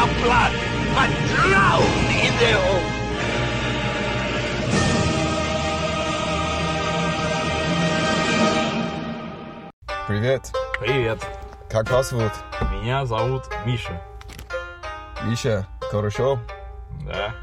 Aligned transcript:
our 0.00 0.08
blood, 0.22 0.52
but 0.96 1.10
drown 1.28 1.84
in 2.24 2.32
their 2.38 2.56
own. 2.56 4.00
Привет. 10.06 10.50
Привет, 10.80 11.18
Как 11.68 11.88
вас 11.90 12.10
зовут? 12.10 12.32
меня 12.72 13.04
зовут 13.06 13.44
Миша. 13.64 14.00
Миша. 15.24 15.66
Хорошо. 15.90 16.40
Да. 17.06 17.34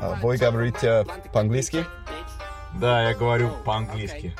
А, 0.00 0.14
Вы 0.22 0.36
говорите 0.36 1.04
по-английски? 1.32 1.84
Да, 2.74 3.08
я 3.08 3.14
говорю 3.14 3.50
по-английски. 3.64 4.36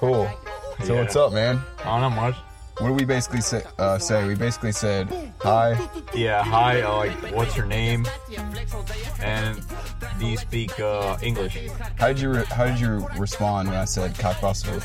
Cool. 0.00 0.28
So 0.78 0.94
Yeah. 0.94 1.02
what's 1.04 1.14
up, 1.16 1.32
man? 1.32 1.60
А 1.84 2.00
not 2.00 2.12
much. 2.16 2.34
What 2.80 2.88
do 2.88 2.94
we 2.94 3.04
basically 3.04 3.42
say? 3.42 3.62
Uh, 3.78 3.98
say 3.98 4.26
we 4.26 4.34
basically 4.34 4.72
said 4.72 5.06
hi. 5.38 5.78
Yeah, 6.14 6.42
hi. 6.42 6.80
Uh, 6.80 6.96
like, 6.96 7.12
what's 7.34 7.54
your 7.54 7.66
name? 7.66 8.06
And 9.20 9.60
do 10.18 10.26
you 10.26 10.38
speak 10.38 10.80
uh, 10.80 11.18
English? 11.22 11.58
How 11.98 12.08
did 12.08 12.20
you 12.20 12.30
re- 12.32 12.44
How 12.46 12.64
did 12.64 12.80
you 12.80 13.06
respond 13.18 13.68
when 13.68 13.76
I 13.76 13.84
said 13.84 14.14
kakbasu? 14.14 14.80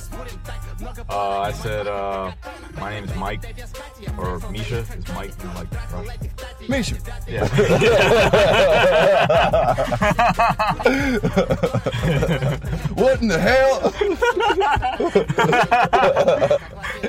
Uh, 1.10 1.40
I 1.40 1.54
said 1.54 1.88
uh, 1.88 2.34
my 2.82 2.90
name 2.90 3.06
is 3.06 3.16
Mike 3.16 3.56
or 4.18 4.40
Misha 4.52 4.80
is 4.80 5.08
Mike 5.14 5.32
in 5.42 5.54
like 5.54 5.70
Misha. 6.68 6.98
Yeah. 7.30 7.48
what 12.96 13.22
in 13.22 13.30
the 13.30 13.40
hell? 13.40 13.94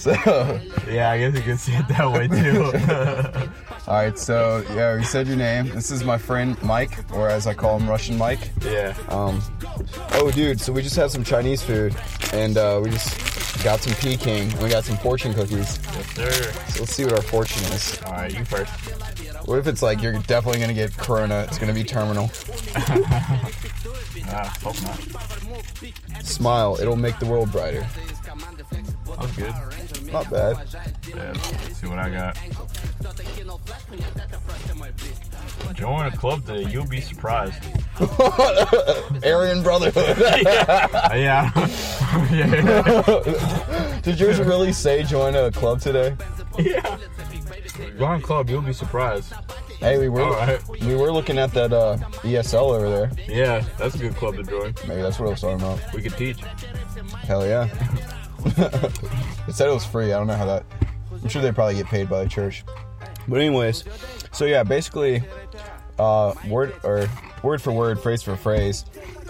so, 0.16 0.60
yeah, 0.88 1.10
I 1.10 1.18
guess 1.18 1.34
you 1.36 1.42
can 1.42 1.58
see 1.58 1.72
it 1.74 1.86
that 1.88 2.10
way 2.10 2.26
too. 2.26 2.64
all 3.86 3.94
right. 3.94 4.18
So 4.18 4.64
yeah, 4.74 4.96
we 4.96 5.04
said 5.04 5.26
your 5.26 5.36
name. 5.36 5.68
This 5.74 5.90
is 5.90 6.04
my 6.04 6.16
friend 6.16 6.56
Mike, 6.62 7.04
or 7.12 7.28
as 7.28 7.46
I 7.46 7.52
call 7.52 7.78
him, 7.78 7.86
Russian 7.86 8.16
Mike. 8.16 8.50
yeah. 8.62 8.96
Um, 9.10 9.42
oh, 10.12 10.30
dude, 10.30 10.58
so 10.58 10.72
we 10.72 10.80
just 10.80 10.96
had 10.96 11.10
some 11.10 11.22
Chinese 11.22 11.62
food, 11.62 11.94
and 12.32 12.56
uh, 12.56 12.80
we 12.82 12.88
just 12.88 13.62
got 13.62 13.80
some 13.80 13.92
Peking, 13.96 14.50
and 14.50 14.62
we 14.62 14.70
got 14.70 14.84
some 14.84 14.96
fortune 14.96 15.34
cookies. 15.34 15.78
Yes, 15.94 16.06
sir. 16.14 16.30
So 16.68 16.80
let's 16.80 16.94
see 16.94 17.04
what 17.04 17.12
our 17.12 17.22
fortune 17.22 17.62
is. 17.74 18.00
Alright, 18.06 18.38
you 18.38 18.44
first. 18.46 18.72
What 19.46 19.58
if 19.58 19.66
it's 19.66 19.82
like 19.82 20.00
you're 20.00 20.14
definitely 20.20 20.60
gonna 20.62 20.72
get 20.72 20.96
corona? 20.96 21.44
It's 21.46 21.58
gonna 21.58 21.74
be 21.74 21.84
terminal. 21.84 22.30
Ah, 24.32 24.56
hope 24.62 24.80
not. 24.82 26.24
Smile, 26.24 26.76
it'll 26.80 26.94
make 26.94 27.18
the 27.18 27.26
world 27.26 27.50
brighter. 27.50 27.84
That's 29.20 29.36
good. 29.36 29.54
Not 30.12 30.30
bad. 30.30 30.56
Yeah, 31.08 31.32
let's 31.34 31.76
see 31.76 31.86
what 31.86 31.98
I 31.98 32.10
got. 32.10 32.36
Join 35.74 36.06
a 36.06 36.16
club 36.16 36.44
today, 36.46 36.70
you'll 36.70 36.86
be 36.86 37.00
surprised. 37.00 37.62
Aryan 39.24 39.62
Brotherhood. 39.62 40.22
Uh, 40.22 41.10
yeah. 41.14 41.50
yeah. 42.32 44.00
Did 44.02 44.18
yours 44.18 44.38
really 44.40 44.72
say 44.72 45.02
join 45.02 45.34
a 45.34 45.50
club 45.50 45.80
today? 45.80 46.16
yeah. 46.58 46.98
Join 47.98 48.20
a 48.20 48.22
club, 48.22 48.48
you'll 48.50 48.62
be 48.62 48.72
surprised. 48.72 49.32
Hey, 49.80 49.98
we 49.98 50.08
were 50.08 50.22
Alright. 50.22 50.66
we 50.80 50.94
were 50.94 51.12
looking 51.12 51.38
at 51.38 51.52
that 51.52 51.72
uh, 51.72 51.96
ESL 52.22 52.74
over 52.74 52.88
there. 52.88 53.10
Yeah, 53.28 53.64
that's 53.78 53.94
a 53.94 53.98
good 53.98 54.16
club 54.16 54.36
to 54.36 54.42
join. 54.42 54.74
Maybe 54.86 55.02
that's 55.02 55.18
what 55.18 55.28
I 55.28 55.30
was 55.30 55.40
talking 55.40 55.60
about. 55.60 55.80
We 55.94 56.02
could 56.02 56.16
teach. 56.16 56.40
Hell 57.22 57.46
yeah. 57.46 57.68
it 59.48 59.54
said 59.54 59.68
it 59.68 59.72
was 59.72 59.84
free. 59.84 60.12
I 60.12 60.18
don't 60.18 60.26
know 60.26 60.34
how 60.34 60.46
that. 60.46 60.64
I'm 61.12 61.28
sure 61.28 61.42
they 61.42 61.52
probably 61.52 61.74
get 61.74 61.86
paid 61.86 62.08
by 62.08 62.22
the 62.22 62.28
church. 62.28 62.64
But 63.28 63.40
anyways, 63.40 63.84
so 64.32 64.44
yeah, 64.44 64.62
basically, 64.62 65.22
uh, 65.98 66.34
word 66.48 66.74
or 66.82 67.08
word 67.42 67.60
for 67.60 67.72
word, 67.72 68.00
phrase 68.00 68.22
for 68.22 68.36
phrase. 68.36 68.84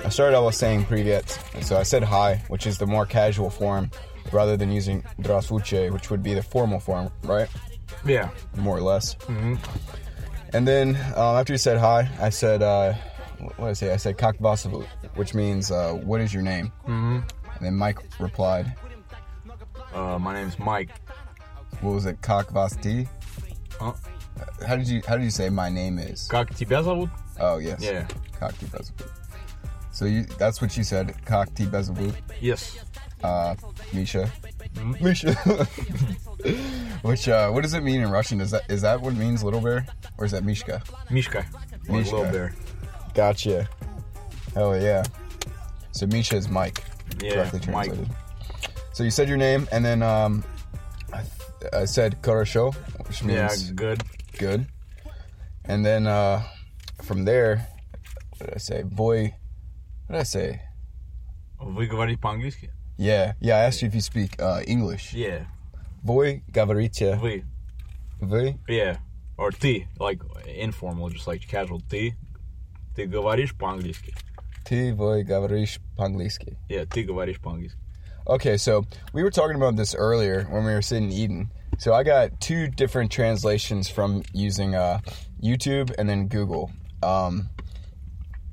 I 0.05 0.09
started 0.09 0.37
out 0.37 0.47
with 0.47 0.55
saying 0.55 0.85
privet, 0.87 1.29
so 1.63 1.77
I 1.77 1.83
said 1.83 2.03
hi, 2.03 2.43
which 2.49 2.67
is 2.67 2.79
the 2.79 2.87
more 2.87 3.05
casual 3.05 3.51
form, 3.51 3.91
rather 4.33 4.57
than 4.57 4.71
using 4.71 5.03
drasuche, 5.21 5.93
which 5.93 6.11
would 6.11 6.23
be 6.23 6.35
the 6.35 6.43
formal 6.43 6.81
form, 6.81 7.11
right? 7.25 7.49
Yeah. 8.05 8.31
More 8.57 8.77
or 8.77 8.81
less. 8.81 9.17
Mm-hmm. 9.17 9.57
And 10.53 10.67
then 10.67 10.97
um, 11.17 11.37
after 11.37 11.53
you 11.53 11.59
said 11.59 11.79
hi, 11.79 12.09
I 12.21 12.31
said, 12.31 12.63
uh, 12.63 12.95
what 13.39 13.57
did 13.57 13.67
I 13.67 13.73
say? 13.75 13.93
I 13.93 13.97
said 13.97 14.17
kakbasavu, 14.17 14.87
which 15.15 15.35
means, 15.35 15.71
uh, 15.71 15.93
what 15.93 16.21
is 16.21 16.33
your 16.33 16.43
name? 16.43 16.73
Mm-hmm. 16.85 17.19
And 17.57 17.67
then 17.67 17.75
Mike 17.75 17.99
replied, 18.19 18.75
Uh, 19.94 20.18
my 20.20 20.34
name's 20.34 20.58
Mike. 20.60 20.90
what 21.82 21.94
was 21.94 22.06
it? 22.06 22.22
Как 22.22 22.52
вас 22.52 22.74
ты? 22.82 23.08
Huh? 23.80 23.94
How 24.68 24.76
did 24.76 24.88
you 24.88 25.02
How 25.08 25.16
did 25.18 25.24
you 25.24 25.32
say 25.32 25.50
my 25.50 25.70
name 25.70 26.00
is? 26.00 26.28
Как 26.28 26.54
тебя 26.56 26.84
зовут? 26.84 27.10
Oh 27.40 27.58
yes. 27.58 27.80
Yeah. 27.82 28.08
Как 28.40 28.54
тебя 28.58 28.80
зовут? 28.84 29.12
So 29.92 30.06
you 30.06 30.24
that's 30.38 30.62
what 30.62 30.76
you 30.78 30.84
said. 30.84 31.16
Как 31.26 31.54
тебя 31.54 31.82
зовут? 31.84 32.16
Yes. 32.42 32.78
Uh, 33.24 33.56
Misha. 33.94 34.30
Misha. 35.02 35.34
Which 37.02 37.28
uh, 37.30 37.50
what 37.52 37.64
does 37.64 37.74
it 37.74 37.82
mean 37.82 38.02
in 38.02 38.10
Russian? 38.10 38.42
Is 38.42 38.52
that 38.52 38.70
is 38.70 38.82
that 38.82 39.00
what 39.02 39.14
it 39.14 39.18
means, 39.18 39.44
little 39.44 39.62
bear, 39.62 39.86
or 40.18 40.26
is 40.26 40.32
that 40.32 40.44
Mishka? 40.44 40.82
Mishka. 41.10 41.46
Or 41.90 41.96
Mishka. 41.96 42.16
Little 42.16 42.32
Bear. 42.32 42.54
Gotcha. 43.14 43.68
Hell 44.54 44.78
yeah. 44.80 45.04
So 45.92 46.06
Misha 46.08 46.36
is 46.36 46.50
Mike. 46.50 46.84
Yeah, 47.22 47.46
Directly 47.50 47.72
Mike. 47.72 47.94
translated. 49.00 49.00
So 49.00 49.04
you 49.04 49.12
said 49.12 49.28
your 49.30 49.38
name, 49.38 49.68
and 49.72 49.84
then 49.84 50.02
um, 50.02 50.44
I, 51.14 51.22
th- 51.60 51.74
I 51.74 51.86
said 51.86 52.22
Korosho, 52.22 52.74
which 53.08 53.22
Yeah, 53.22 53.48
means 53.48 53.72
good. 53.72 54.04
good. 54.38 54.66
And 55.66 55.86
then 55.86 56.08
uh, 56.08 56.44
from 57.04 57.26
there, 57.26 57.68
what 58.38 58.48
did 58.48 58.56
I 58.56 58.60
say? 58.60 58.84
Boy, 58.84 59.34
what 60.08 60.14
did 60.16 60.20
I 60.22 60.24
say? 60.24 60.62
Вы 61.60 61.88
говорите 61.88 62.20
по-английски? 62.20 62.70
Yeah, 62.98 63.34
yeah. 63.42 63.58
I 63.58 63.64
asked 63.66 63.82
you 63.82 63.88
if 63.88 63.96
you 63.96 64.02
speak 64.02 64.40
uh, 64.42 64.62
English. 64.68 65.14
Yeah. 65.14 65.46
Boy, 66.04 66.44
говорите 66.52 67.18
Вы. 67.20 67.44
вы. 68.22 68.58
Yeah. 68.70 68.98
Or 69.38 69.52
ты. 69.52 69.88
Like 70.00 70.22
informal, 70.48 71.10
just 71.10 71.28
like 71.28 71.42
casual. 71.48 71.82
Ты. 71.90 72.16
Ты 72.96 73.06
говоришь 73.08 73.54
по-английски. 73.58 74.14
Ты 74.64 74.94
вы 74.94 75.24
говоришь 75.24 75.80
по-английски. 75.98 76.58
Yeah, 76.70 76.86
ты 76.86 77.04
говоришь 77.04 77.40
по-английски. 77.42 77.80
Okay, 78.27 78.57
so 78.57 78.85
we 79.13 79.23
were 79.23 79.31
talking 79.31 79.57
about 79.57 79.77
this 79.77 79.95
earlier 79.95 80.45
when 80.45 80.65
we 80.65 80.73
were 80.73 80.83
sitting 80.83 81.11
eating. 81.11 81.51
So 81.79 81.95
I 81.95 82.03
got 82.03 82.41
two 82.41 82.69
different 82.69 83.11
translations 83.11 83.89
from 83.89 84.23
using 84.33 84.75
uh, 84.75 85.01
YouTube 85.43 85.95
and 85.99 86.09
then 86.09 86.29
Google. 86.29 86.71
Um, 87.03 87.49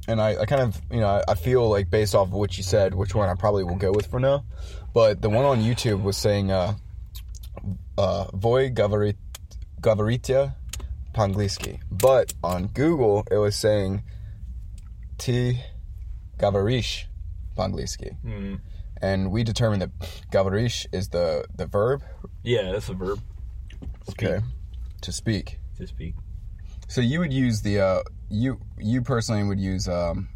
and 0.07 0.21
I, 0.21 0.37
I, 0.37 0.45
kind 0.45 0.61
of, 0.61 0.79
you 0.89 1.01
know, 1.01 1.21
I 1.27 1.35
feel 1.35 1.69
like 1.69 1.89
based 1.89 2.15
off 2.15 2.29
of 2.29 2.33
what 2.33 2.57
you 2.57 2.63
said, 2.63 2.95
which 2.95 3.13
one 3.13 3.27
I 3.27 3.35
probably 3.35 3.65
will 3.65 3.75
go 3.75 3.91
with 3.91 4.07
for 4.07 4.19
now. 4.19 4.45
But 4.93 5.21
the 5.21 5.29
one 5.29 5.43
on 5.43 5.61
YouTube 5.61 6.01
was 6.01 6.15
saying, 6.15 6.49
uh, 6.49 6.75
uh, 7.97 8.25
Voy 8.33 8.69
Gavarit, 8.69 9.17
Gavaritia 9.81 10.55
Pangliski. 11.13 11.81
But 11.91 12.33
on 12.43 12.67
Google, 12.67 13.27
it 13.29 13.37
was 13.37 13.55
saying, 13.55 14.03
T 15.17 15.59
Gavarish 16.39 17.05
Pangliski. 17.57 18.15
Mm 18.23 18.61
and 19.00 19.30
we 19.32 19.42
determined 19.44 19.82
that 19.82 19.90
gavarish 20.30 20.86
is 20.92 21.08
the 21.08 21.44
the 21.56 21.66
verb 21.66 22.02
Yeah, 22.44 22.72
that's 22.72 22.88
a 22.88 22.94
verb. 22.94 23.18
Speak. 24.08 24.28
okay 24.28 24.40
to 25.00 25.12
speak 25.12 25.58
To 25.78 25.86
speak. 25.86 26.14
so 26.88 27.00
you 27.00 27.18
would 27.20 27.32
use 27.32 27.62
the 27.62 27.80
uh 27.80 28.02
you 28.30 28.58
you 28.78 29.02
personally 29.02 29.42
would 29.44 29.60
use 29.60 29.88
um 29.88 30.28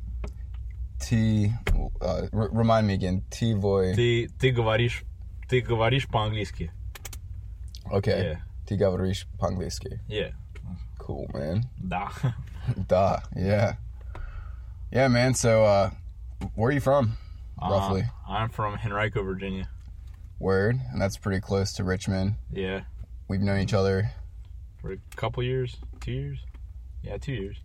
t 0.99 1.53
uh, 2.01 2.23
r- 2.33 2.51
remind 2.53 2.87
me 2.87 2.95
again 2.95 3.23
t 3.31 3.55
voy 3.55 3.95
Ты, 3.95 4.29
ты 4.39 4.51
говоришь, 4.51 5.05
ты 5.49 5.61
говоришь 5.61 6.07
по-английски. 6.09 6.71
okay 7.93 8.19
Yeah. 8.35 8.39
t 8.67 8.77
gavarish 8.77 9.27
pangliski 9.39 9.99
Yeah. 10.09 10.31
cool 10.99 11.27
man 11.35 11.65
Да. 11.79 12.11
da 12.89 13.21
yeah 13.37 13.77
yeah 14.91 15.07
man 15.09 15.35
so 15.35 15.65
uh 15.65 15.91
where 16.55 16.71
are 16.71 16.73
you 16.75 16.81
from 16.81 17.17
Roughly 17.62 18.02
Uh, 18.28 18.32
I'm 18.34 18.50
from 18.50 18.76
Henrico, 18.84 19.24
Virginia. 19.24 19.70
word 20.40 20.80
and 20.92 21.02
that's 21.02 21.18
pretty 21.18 21.40
close 21.42 21.74
to 21.74 21.84
richmond 21.84 22.36
Yeah. 22.52 22.82
we've 23.28 23.42
known 23.42 23.60
each 23.60 23.74
other 23.74 24.12
For 24.82 24.92
a 24.94 24.98
couple 25.16 25.44
years. 25.44 25.78
Two 26.00 26.12
years? 26.12 26.40
Yeah, 27.04 27.18
two 27.18 27.34
years. 27.34 27.58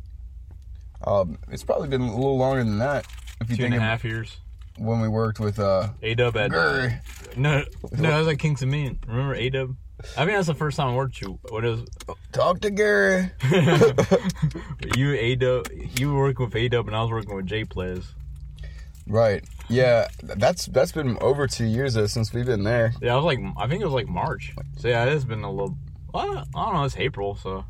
um 1.06 1.38
it's 1.50 1.64
probably 1.64 1.88
been 1.88 2.02
a 2.02 2.14
little 2.16 2.38
longer 2.38 2.62
than 2.64 2.78
that 2.78 3.06
if 3.40 3.50
you 3.50 3.56
Two 3.56 3.62
think 3.64 3.74
and 3.74 3.82
a 3.82 3.86
half 3.86 4.04
years. 4.04 4.38
when 4.78 5.00
we 5.00 5.08
worked 5.08 5.40
with 5.40 5.58
uh 5.58 5.88
A 6.02 6.14
Dub 6.14 6.36
at 6.36 6.50
Grr. 6.50 7.00
no, 7.36 7.64
no, 7.92 8.10
that 8.10 8.18
was 8.18 8.28
at 8.28 8.38
Kings 8.38 8.62
of 8.62 8.68
Mean. 8.68 8.98
Remember 9.06 9.34
A 9.34 9.48
Dub? 9.50 9.76
I 10.14 10.26
think 10.26 10.32
that's 10.36 10.46
the 10.46 10.54
first 10.54 10.76
time 10.76 10.88
I 10.88 10.94
worked 10.94 11.18
with 11.22 11.30
you. 11.30 11.38
What 11.48 11.64
is 11.64 11.80
Talk 12.32 12.60
to 12.60 12.70
Gary. 12.70 13.30
you 14.94 15.14
A 15.14 15.34
Dub? 15.36 15.68
You 15.98 16.12
were 16.12 16.18
working 16.20 16.44
with 16.46 16.54
A 16.56 16.68
Dub, 16.68 16.86
and 16.86 16.94
I 16.96 17.00
was 17.02 17.10
working 17.10 17.34
with 17.34 17.46
J 17.46 17.64
Plays. 17.64 18.04
Right. 19.06 19.42
Yeah, 19.68 20.08
that's 20.22 20.66
that's 20.66 20.92
been 20.92 21.18
over 21.20 21.46
two 21.46 21.64
years 21.64 21.94
though 21.94 22.06
since 22.06 22.32
we've 22.32 22.46
been 22.46 22.62
there. 22.64 22.92
Yeah, 23.02 23.14
I 23.14 23.16
was 23.16 23.24
like, 23.24 23.40
I 23.56 23.66
think 23.66 23.82
it 23.82 23.84
was 23.84 23.94
like 23.94 24.06
March. 24.08 24.54
So 24.78 24.88
yeah, 24.88 25.04
it 25.04 25.08
has 25.08 25.24
been 25.24 25.42
a 25.42 25.50
little. 25.50 25.76
I 26.14 26.24
don't 26.24 26.74
know. 26.74 26.84
It's 26.84 26.96
April, 26.96 27.34
so 27.36 27.64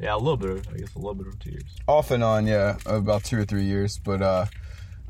Yeah, 0.00 0.14
a 0.14 0.18
little 0.18 0.36
bit. 0.36 0.50
Of, 0.50 0.68
I 0.74 0.78
guess 0.78 0.94
a 0.94 0.98
little 0.98 1.14
bit 1.14 1.28
of 1.28 1.38
two 1.38 1.50
years. 1.50 1.74
Off 1.86 2.10
and 2.10 2.22
on, 2.24 2.46
yeah, 2.46 2.76
about 2.86 3.24
two 3.24 3.38
or 3.38 3.44
three 3.44 3.62
years. 3.64 3.98
But 3.98 4.22
uh, 4.22 4.46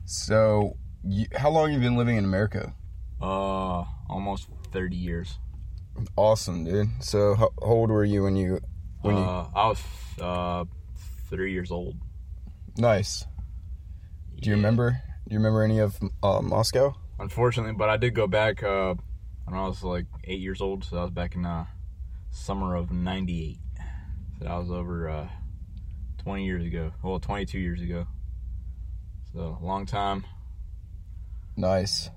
so 0.04 0.76
you, 1.02 1.26
how 1.34 1.50
long 1.50 1.72
have 1.72 1.82
you 1.82 1.88
been 1.88 1.96
living 1.96 2.16
in 2.16 2.24
America? 2.24 2.74
Uh, 3.20 3.84
almost 4.08 4.48
thirty 4.72 4.96
years. 4.96 5.38
Awesome, 6.16 6.64
dude. 6.64 6.88
So 7.02 7.34
how, 7.34 7.50
old 7.58 7.90
were 7.90 8.04
you 8.04 8.22
when 8.24 8.36
you 8.36 8.60
when 9.00 9.16
you? 9.16 9.22
Uh, 9.22 9.48
I 9.54 9.68
was 9.68 9.82
uh 10.20 10.64
three 11.30 11.52
years 11.52 11.70
old. 11.70 11.96
Nice. 12.76 13.24
Do 14.40 14.50
you 14.50 14.56
Yeah. 14.56 14.56
remember? 14.58 15.02
Do 15.26 15.34
you 15.34 15.38
remember 15.38 15.62
any 15.62 15.80
of 15.80 15.98
uh, 16.22 16.40
Moscow? 16.40 16.94
Unfortunately, 17.18 17.72
but 17.72 17.88
I 17.88 17.96
did 17.96 18.14
go 18.14 18.26
back. 18.26 18.62
Uh, 18.62 18.94
when 19.46 19.58
I 19.58 19.66
was 19.66 19.82
like 19.82 20.06
eight 20.24 20.40
years 20.40 20.60
old, 20.60 20.84
so 20.84 20.98
I 20.98 21.02
was 21.02 21.10
back 21.10 21.34
in 21.34 21.46
uh 21.46 21.66
summer 22.30 22.74
of 22.76 22.90
'98. 22.90 23.58
So 24.38 24.44
that 24.44 24.56
was 24.56 24.70
over 24.70 25.08
uh 25.08 25.28
20 26.18 26.44
years 26.44 26.64
ago. 26.64 26.92
Well, 27.02 27.20
22 27.20 27.58
years 27.58 27.80
ago. 27.80 28.06
So 29.32 29.58
a 29.60 29.64
long 29.64 29.86
time. 29.86 30.24
Nice. 31.56 32.10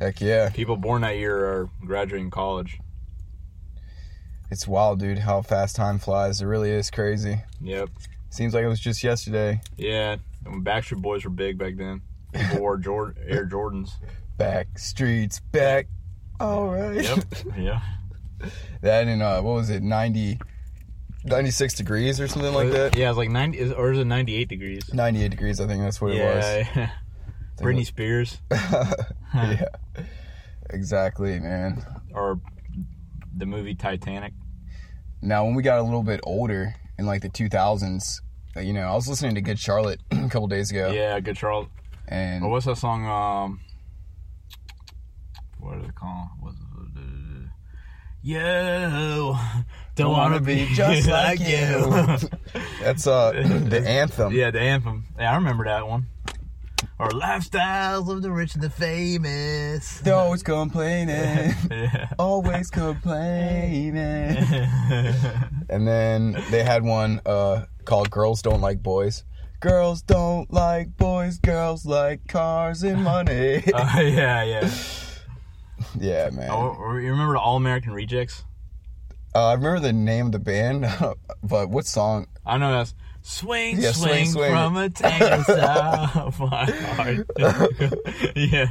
Heck 0.00 0.20
yeah. 0.20 0.50
People 0.50 0.76
born 0.76 1.02
that 1.02 1.16
year 1.16 1.36
are 1.36 1.70
graduating 1.84 2.30
college. 2.30 2.80
It's 4.50 4.66
wild, 4.66 4.98
dude, 4.98 5.18
how 5.18 5.42
fast 5.42 5.76
time 5.76 5.98
flies. 5.98 6.40
It 6.40 6.46
really 6.46 6.70
is 6.70 6.90
crazy. 6.90 7.42
Yep. 7.60 7.90
Seems 8.30 8.54
like 8.54 8.64
it 8.64 8.68
was 8.68 8.80
just 8.80 9.02
yesterday. 9.02 9.60
Yeah. 9.76 10.16
When 10.48 10.64
Backstreet 10.64 11.02
Boys 11.02 11.24
were 11.24 11.30
big 11.30 11.58
back 11.58 11.76
then. 11.76 12.02
People 12.32 12.60
wore 12.60 12.76
Jord- 12.76 13.18
Air 13.26 13.46
Jordans. 13.46 13.90
Back 14.36 14.78
streets 14.78 15.40
back. 15.40 15.88
All 16.38 16.68
right. 16.68 17.02
Yep. 17.02 17.24
yeah. 17.58 17.80
that 18.82 19.08
and 19.08 19.22
uh, 19.22 19.40
what 19.40 19.54
was 19.54 19.70
it? 19.70 19.82
90, 19.82 20.38
96 21.24 21.74
degrees 21.74 22.20
or 22.20 22.28
something 22.28 22.52
like 22.52 22.70
that. 22.70 22.96
Yeah, 22.96 23.06
it 23.06 23.08
was 23.10 23.16
like 23.18 23.30
90 23.30 23.72
or 23.72 23.92
is 23.92 23.98
it 23.98 24.04
98 24.06 24.48
degrees? 24.48 24.92
98 24.92 25.30
degrees, 25.30 25.60
I 25.60 25.66
think 25.66 25.82
that's 25.82 26.00
what 26.00 26.12
it 26.12 26.22
was. 26.22 26.44
yeah. 26.76 26.90
Britney 27.58 27.86
Spears 27.86 28.38
yeah. 29.34 29.64
Exactly, 30.70 31.38
man. 31.40 31.84
or 32.12 32.40
the 33.36 33.46
movie 33.46 33.74
Titanic. 33.74 34.32
Now, 35.22 35.44
when 35.44 35.54
we 35.54 35.62
got 35.62 35.78
a 35.78 35.82
little 35.82 36.02
bit 36.02 36.20
older 36.24 36.74
in 36.98 37.06
like 37.06 37.22
the 37.22 37.28
2000s, 37.30 38.20
uh, 38.20 38.22
you 38.60 38.72
know, 38.72 38.82
I 38.88 38.94
was 38.94 39.08
listening 39.08 39.34
to 39.36 39.40
Good 39.40 39.58
Charlotte 39.58 40.00
a 40.10 40.28
couple 40.28 40.46
days 40.48 40.70
ago, 40.70 40.90
Yeah, 40.92 41.18
good 41.20 41.36
Charlotte. 41.36 41.68
and 42.08 42.48
what's 42.50 42.66
that 42.66 42.76
song? 42.78 43.06
Um, 43.06 43.60
what 45.58 45.78
is 45.78 45.88
it 45.88 45.94
called? 45.94 46.28
What's 46.40 46.56
it? 46.58 46.62
Yo, 48.22 49.36
don't 49.94 50.10
wanna 50.10 50.40
be 50.40 50.66
just 50.74 51.06
like 51.08 51.38
you. 51.38 51.46
that's 52.82 53.06
uh 53.06 53.30
the 53.68 53.82
anthem. 53.86 54.32
yeah, 54.32 54.50
the 54.50 54.60
anthem. 54.60 55.04
Yeah, 55.16 55.30
I 55.32 55.36
remember 55.36 55.64
that 55.64 55.86
one. 55.86 56.06
Our 56.98 57.10
lifestyles 57.10 58.10
of 58.10 58.22
the 58.22 58.32
rich 58.32 58.54
and 58.54 58.62
the 58.64 58.70
famous. 58.70 60.00
They're 60.00 60.14
always 60.14 60.42
complaining, 60.42 61.54
yeah. 61.70 62.08
always 62.18 62.68
complaining. 62.70 63.96
And 65.68 65.86
then 65.86 66.42
they 66.50 66.64
had 66.64 66.82
one 66.82 67.20
uh, 67.26 67.66
called 67.86 68.10
"Girls 68.10 68.42
Don't 68.42 68.60
Like 68.60 68.82
Boys." 68.82 69.24
Girls 69.60 70.02
don't 70.02 70.52
like 70.52 70.96
boys. 70.98 71.38
Girls 71.38 71.86
like 71.86 72.28
cars 72.28 72.82
and 72.82 73.02
money. 73.02 73.62
Uh, 73.72 74.00
yeah, 74.00 74.44
yeah. 74.44 74.70
yeah, 75.98 76.30
man. 76.30 76.50
Oh, 76.50 76.74
you 76.98 77.10
remember 77.10 77.32
the 77.32 77.40
All 77.40 77.56
American 77.56 77.92
Rejects? 77.92 78.44
Uh, 79.34 79.46
I 79.48 79.54
remember 79.54 79.80
the 79.80 79.92
name 79.94 80.26
of 80.26 80.32
the 80.32 80.38
band, 80.38 80.86
but 81.42 81.70
what 81.70 81.86
song? 81.86 82.26
I 82.44 82.58
know 82.58 82.70
that's 82.70 82.94
swing, 83.22 83.80
Yeah, 83.80 83.92
swing, 83.92 84.26
swing, 84.26 84.32
swing. 84.32 84.50
from 84.50 84.76
a 84.76 84.90
tango 84.90 85.42
south 85.42 86.38
my 86.38 86.64
heart. 86.66 87.26
yeah, 88.36 88.66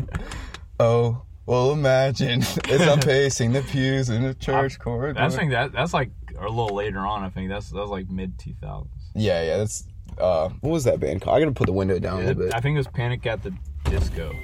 Oh, 0.80 1.24
well, 1.46 1.72
imagine 1.72 2.42
it's 2.42 2.88
I'm 2.88 3.00
pacing 3.00 3.54
the 3.54 3.62
pews 3.64 4.10
in 4.10 4.24
the 4.24 4.34
church 4.34 4.80
corridor. 4.80 5.20
I 5.20 5.30
think 5.30 5.52
that 5.52 5.74
that's 5.74 5.94
like 5.94 6.12
a 6.38 6.50
little 6.50 6.76
later 6.76 7.00
on. 7.00 7.24
I 7.24 7.30
think 7.30 7.50
that's 7.50 7.70
that 7.70 7.78
was 7.78 7.90
like 7.90 8.10
mid 8.10 8.38
two 8.40 8.54
thousands. 8.62 8.92
Yeah, 9.14 9.44
yeah. 9.44 9.58
That's 9.58 9.86
uh, 10.20 10.50
what 10.62 10.72
was 10.72 10.84
that 10.86 11.00
band 11.00 11.22
called? 11.22 11.38
I 11.38 11.40
gotta 11.40 11.52
put 11.52 11.68
the 11.68 11.74
window 11.74 12.00
down 12.00 12.22
a 12.22 12.26
little 12.26 12.44
bit. 12.44 12.54
I 12.54 12.60
think 12.60 12.76
it 12.76 12.80
was 12.80 12.88
Panic 12.88 13.26
at 13.26 13.44
the 13.44 13.54
Disco. 13.86 14.36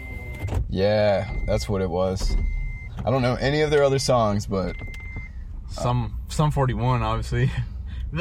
Yeah, 0.70 1.30
that's 1.46 1.70
what 1.70 1.82
it 1.82 1.90
was. 1.90 2.36
I 3.06 3.10
don't 3.10 3.22
know 3.22 3.36
any 3.36 3.62
of 3.62 3.72
their 3.72 3.84
other 3.84 4.00
songs, 4.00 4.46
but 4.46 4.76
Some 5.70 6.20
Sum 6.28 6.52
forty 6.52 6.74
one, 6.74 7.02
obviously. 7.02 7.52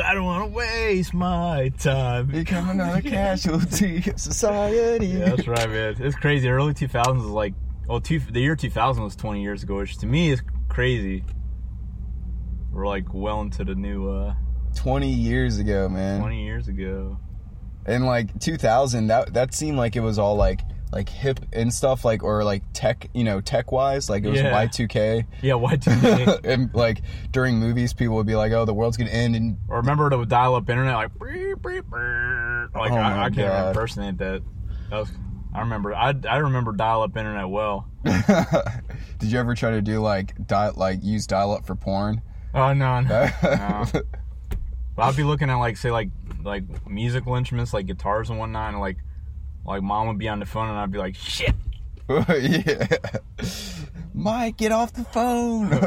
I 0.04 0.14
don't 0.14 0.24
want 0.24 0.44
to 0.48 0.56
waste 0.56 1.12
my 1.12 1.70
time. 1.80 2.26
become 2.30 2.70
another 2.70 3.02
casualty 3.02 3.98
of 4.08 4.20
society. 4.20 5.06
Yeah, 5.06 5.30
that's 5.30 5.48
right, 5.48 5.68
man. 5.68 5.96
It's 5.98 6.14
crazy. 6.14 6.48
Early 6.48 6.74
two 6.74 6.86
thousands 6.86 7.24
is 7.24 7.30
like, 7.30 7.54
oh, 7.88 7.98
two, 7.98 8.20
the 8.20 8.40
year 8.40 8.54
two 8.54 8.70
thousand 8.70 9.02
was 9.02 9.16
twenty 9.16 9.42
years 9.42 9.64
ago, 9.64 9.78
which 9.78 9.98
to 9.98 10.06
me 10.06 10.30
is 10.30 10.42
crazy. 10.68 11.24
We're 12.72 12.86
like 12.86 13.12
well 13.12 13.40
into 13.40 13.64
the 13.64 13.74
new 13.74 14.10
uh, 14.10 14.34
20 14.76 15.10
years 15.12 15.58
ago, 15.58 15.88
man. 15.88 16.20
twenty 16.20 16.44
years 16.44 16.68
ago. 16.68 17.18
And 17.86 18.06
like 18.06 18.38
2000, 18.38 19.08
that 19.08 19.34
that 19.34 19.54
seemed 19.54 19.76
like 19.76 19.96
it 19.96 20.00
was 20.00 20.18
all 20.18 20.36
like 20.36 20.60
like 20.92 21.08
hip 21.08 21.40
and 21.52 21.72
stuff, 21.72 22.04
like 22.04 22.22
or 22.22 22.42
like 22.44 22.62
tech, 22.72 23.08
you 23.14 23.24
know, 23.24 23.40
tech 23.40 23.72
wise, 23.72 24.10
like 24.10 24.24
it 24.24 24.28
was 24.28 24.40
Yeah. 24.40 24.66
Y2K. 24.66 25.24
Yeah, 25.42 25.54
why 25.54 25.76
do 25.76 25.90
and 26.44 26.72
like 26.74 27.02
during 27.30 27.58
movies, 27.58 27.92
people 27.92 28.16
would 28.16 28.26
be 28.26 28.34
like, 28.34 28.52
"Oh, 28.52 28.64
the 28.64 28.74
world's 28.74 28.96
gonna 28.96 29.10
end," 29.10 29.34
and 29.36 29.56
Or 29.68 29.78
remember 29.78 30.10
the 30.10 30.24
dial-up 30.24 30.68
internet, 30.68 30.94
like, 30.94 31.12
beep, 31.18 31.62
beep, 31.62 31.84
beep. 31.84 31.84
like 32.74 32.92
Oh 32.92 32.96
I, 32.96 33.24
I 33.26 33.30
can't 33.30 33.68
impersonate 33.68 34.18
that. 34.18 34.42
That 34.90 34.96
was, 34.98 35.10
I 35.54 35.60
remember, 35.60 35.94
I, 35.94 36.14
I 36.28 36.38
remember 36.38 36.72
dial-up 36.72 37.16
internet 37.16 37.48
well. 37.48 37.88
did 38.04 39.30
you 39.32 39.38
ever 39.38 39.54
try 39.54 39.70
to 39.70 39.82
do 39.82 40.00
like 40.00 40.34
dial 40.46 40.74
like 40.76 41.00
use 41.02 41.26
dial 41.26 41.52
up 41.52 41.66
for 41.66 41.74
porn? 41.76 42.22
Oh 42.54 42.72
no, 42.72 43.00
no. 43.00 43.28
no. 43.42 43.84
But 44.96 45.02
I'd 45.02 45.16
be 45.16 45.24
looking 45.24 45.50
at 45.50 45.56
like, 45.56 45.76
say, 45.76 45.90
like, 45.90 46.08
like 46.42 46.64
musical 46.88 47.36
instruments, 47.36 47.72
like 47.72 47.86
guitars 47.86 48.30
and 48.30 48.38
whatnot, 48.38 48.72
and 48.72 48.80
like, 48.80 48.96
like 49.64 49.82
mom 49.82 50.08
would 50.08 50.18
be 50.18 50.28
on 50.28 50.40
the 50.40 50.46
phone, 50.46 50.68
and 50.68 50.78
I'd 50.78 50.90
be 50.90 50.98
like, 50.98 51.14
shit. 51.14 51.54
yeah. 52.08 52.86
Mike, 54.12 54.56
get 54.56 54.72
off 54.72 54.92
the 54.92 55.04
phone. 55.04 55.70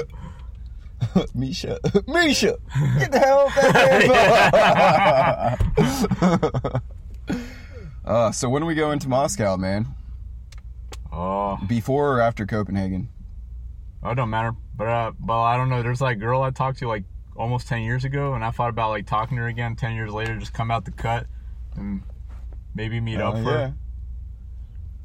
Misha, 1.36 1.80
Misha, 2.08 2.56
get 2.98 3.12
the 3.12 3.20
hell 3.20 3.52
back 3.54 5.60
here. 6.64 6.82
uh, 8.06 8.32
so 8.32 8.48
when 8.48 8.62
do 8.62 8.66
we 8.66 8.74
go 8.76 8.92
into 8.92 9.10
Moscow, 9.10 9.58
man? 9.58 9.86
Oh, 11.12 11.60
Before 11.68 12.18
or 12.18 12.22
after 12.22 12.46
Copenhagen? 12.46 13.10
oh, 14.02 14.12
it 14.12 14.16
don't 14.16 14.30
matter. 14.30 14.54
But 14.76 14.88
uh, 14.88 15.12
but 15.20 15.42
I 15.42 15.58
don't 15.58 15.70
know. 15.70 15.84
There's 15.84 16.02
like 16.02 16.20
girl 16.20 16.42
I 16.42 16.52
talked 16.52 16.80
to 16.80 16.88
like 16.88 17.04
almost 17.36 17.68
ten 17.68 17.82
years 17.82 18.06
ago, 18.06 18.34
and 18.34 18.44
I 18.44 18.52
thought 18.52 18.70
about 18.70 18.90
like 18.90 19.06
talking 19.06 19.38
to 19.38 19.44
her 19.44 19.48
again 19.48 19.76
ten 19.76 19.94
years 19.94 20.12
later, 20.12 20.38
just 20.38 20.54
come 20.54 20.72
out 20.72 20.86
the 20.86 20.92
cut 20.92 21.28
and 21.76 22.04
maybe 22.74 23.00
meet 23.00 23.20
up 23.20 23.36
Hell 23.36 23.44
for. 23.44 23.52
yeah. 23.52 23.72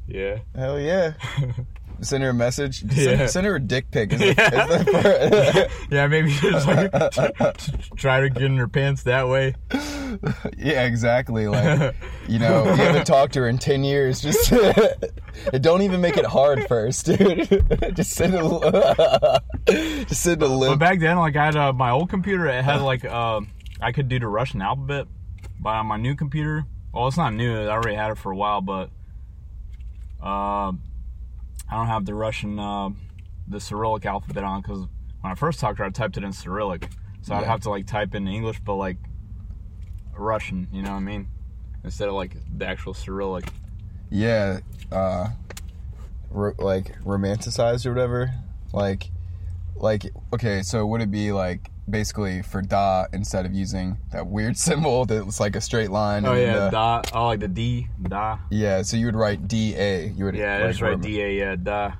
Yeah. 0.07 0.37
Hell 0.55 0.79
yeah. 0.79 1.13
Send 2.01 2.23
her 2.23 2.29
a 2.29 2.33
message. 2.33 2.79
Send, 2.81 3.19
Yeah. 3.19 3.25
send 3.27 3.45
her 3.47 3.55
a 3.55 3.59
dick 3.59 3.91
pic. 3.91 4.13
Is 4.13 4.21
Yeah. 4.21 4.33
that- 4.33 5.69
Yeah, 5.89 6.07
maybe 6.07 6.31
just 6.31 6.67
like 6.67 6.91
try 7.97 8.21
to 8.21 8.29
get 8.29 8.43
in 8.43 8.57
her 8.57 8.67
pants 8.67 9.03
that 9.03 9.27
way. 9.27 9.55
yeah, 10.57 10.85
exactly. 10.85 11.47
Like, 11.47 11.95
you 12.27 12.39
know, 12.39 12.63
you 12.65 12.75
haven't 12.75 13.05
talked 13.07 13.33
to 13.33 13.41
her 13.41 13.49
in 13.49 13.57
10 13.57 13.83
years. 13.83 14.21
Just 14.21 14.51
don't 15.61 15.81
even 15.81 16.01
make 16.01 16.17
it 16.17 16.25
hard 16.25 16.67
first, 16.67 17.05
dude. 17.05 17.47
just 17.95 18.11
send 18.11 18.33
a, 18.35 19.41
just 19.67 20.21
send 20.21 20.41
a 20.41 20.47
little 20.47 20.75
But 20.75 20.79
back 20.79 20.99
then, 20.99 21.17
like 21.17 21.35
I 21.35 21.45
had 21.45 21.55
uh, 21.55 21.73
my 21.73 21.91
old 21.91 22.09
computer, 22.09 22.45
it 22.47 22.63
had 22.63 22.81
like 22.81 23.03
uh, 23.05 23.41
I 23.81 23.91
could 23.91 24.07
do 24.09 24.19
the 24.19 24.27
Russian 24.27 24.61
alphabet. 24.61 25.07
But 25.61 25.71
on 25.71 25.87
my 25.87 25.97
new 25.97 26.15
computer, 26.15 26.65
well, 26.93 27.07
it's 27.07 27.17
not 27.17 27.33
new. 27.33 27.53
I 27.53 27.67
already 27.71 27.95
had 27.95 28.11
it 28.11 28.17
for 28.17 28.31
a 28.31 28.35
while, 28.35 28.61
but 28.61 28.89
uh, 30.23 30.71
I 31.69 31.75
don't 31.75 31.87
have 31.87 32.05
the 32.05 32.15
Russian, 32.15 32.59
uh, 32.59 32.89
the 33.47 33.59
Cyrillic 33.59 34.05
alphabet 34.05 34.43
on 34.43 34.61
because 34.61 34.87
when 35.21 35.31
I 35.31 35.35
first 35.35 35.59
talked 35.59 35.77
to 35.77 35.83
her, 35.83 35.87
I 35.87 35.91
typed 35.91 36.17
it 36.17 36.23
in 36.23 36.31
Cyrillic, 36.33 36.89
so 37.21 37.35
I'd 37.35 37.45
have 37.45 37.61
to 37.61 37.69
like 37.69 37.85
type 37.85 38.15
in 38.15 38.27
English, 38.27 38.59
but 38.61 38.75
like 38.75 38.97
Russian. 40.15 40.67
You 40.71 40.81
know 40.81 40.91
what 40.91 40.97
I 40.97 41.01
mean? 41.01 41.27
Instead 41.83 42.07
of 42.07 42.15
like 42.15 42.35
the 42.57 42.65
actual 42.65 42.93
Cyrillic. 42.93 43.45
Yeah, 44.09 44.59
uh, 44.91 45.29
ro- 46.31 46.55
like 46.57 46.99
romanticized 47.03 47.85
or 47.85 47.93
whatever. 47.93 48.31
Like, 48.73 49.11
like 49.75 50.11
okay, 50.33 50.61
so 50.61 50.85
would 50.85 51.01
it 51.01 51.11
be 51.11 51.31
like 51.31 51.69
basically 51.89 52.41
for 52.41 52.61
da 52.61 53.05
instead 53.13 53.45
of 53.45 53.53
using 53.53 53.97
that 54.11 54.27
weird 54.27 54.57
symbol 54.67 55.05
that's 55.05 55.39
like 55.39 55.55
a 55.55 55.61
straight 55.61 55.91
line? 55.91 56.25
Oh 56.25 56.33
yeah, 56.33 56.55
uh, 56.55 56.69
da. 56.69 57.01
Oh, 57.13 57.25
like 57.27 57.39
the 57.41 57.47
D, 57.47 57.87
da. 58.01 58.39
yeah. 58.51 58.81
So 58.81 58.97
you 58.97 59.05
would 59.07 59.15
write 59.15 59.47
D 59.47 59.75
A. 59.75 60.07
You 60.07 60.25
would 60.25 60.35
Yeah, 60.35 60.65
like, 60.65 60.81
right. 60.81 60.91
rom- 60.91 61.01
D 61.01 61.21
A. 61.21 61.37
Yeah, 61.37 61.55
da. 61.55 61.93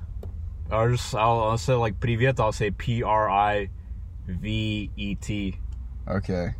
Or 0.70 0.90
just 0.92 1.14
I'll, 1.14 1.40
I'll 1.40 1.58
say 1.58 1.74
like 1.74 1.98
privet. 2.00 2.38
I'll 2.40 2.52
say 2.52 2.70
P 2.70 3.02
R 3.02 3.28
I 3.28 3.68
V 4.28 4.90
E 4.96 5.14
T. 5.16 5.56
Okay. 6.08 6.54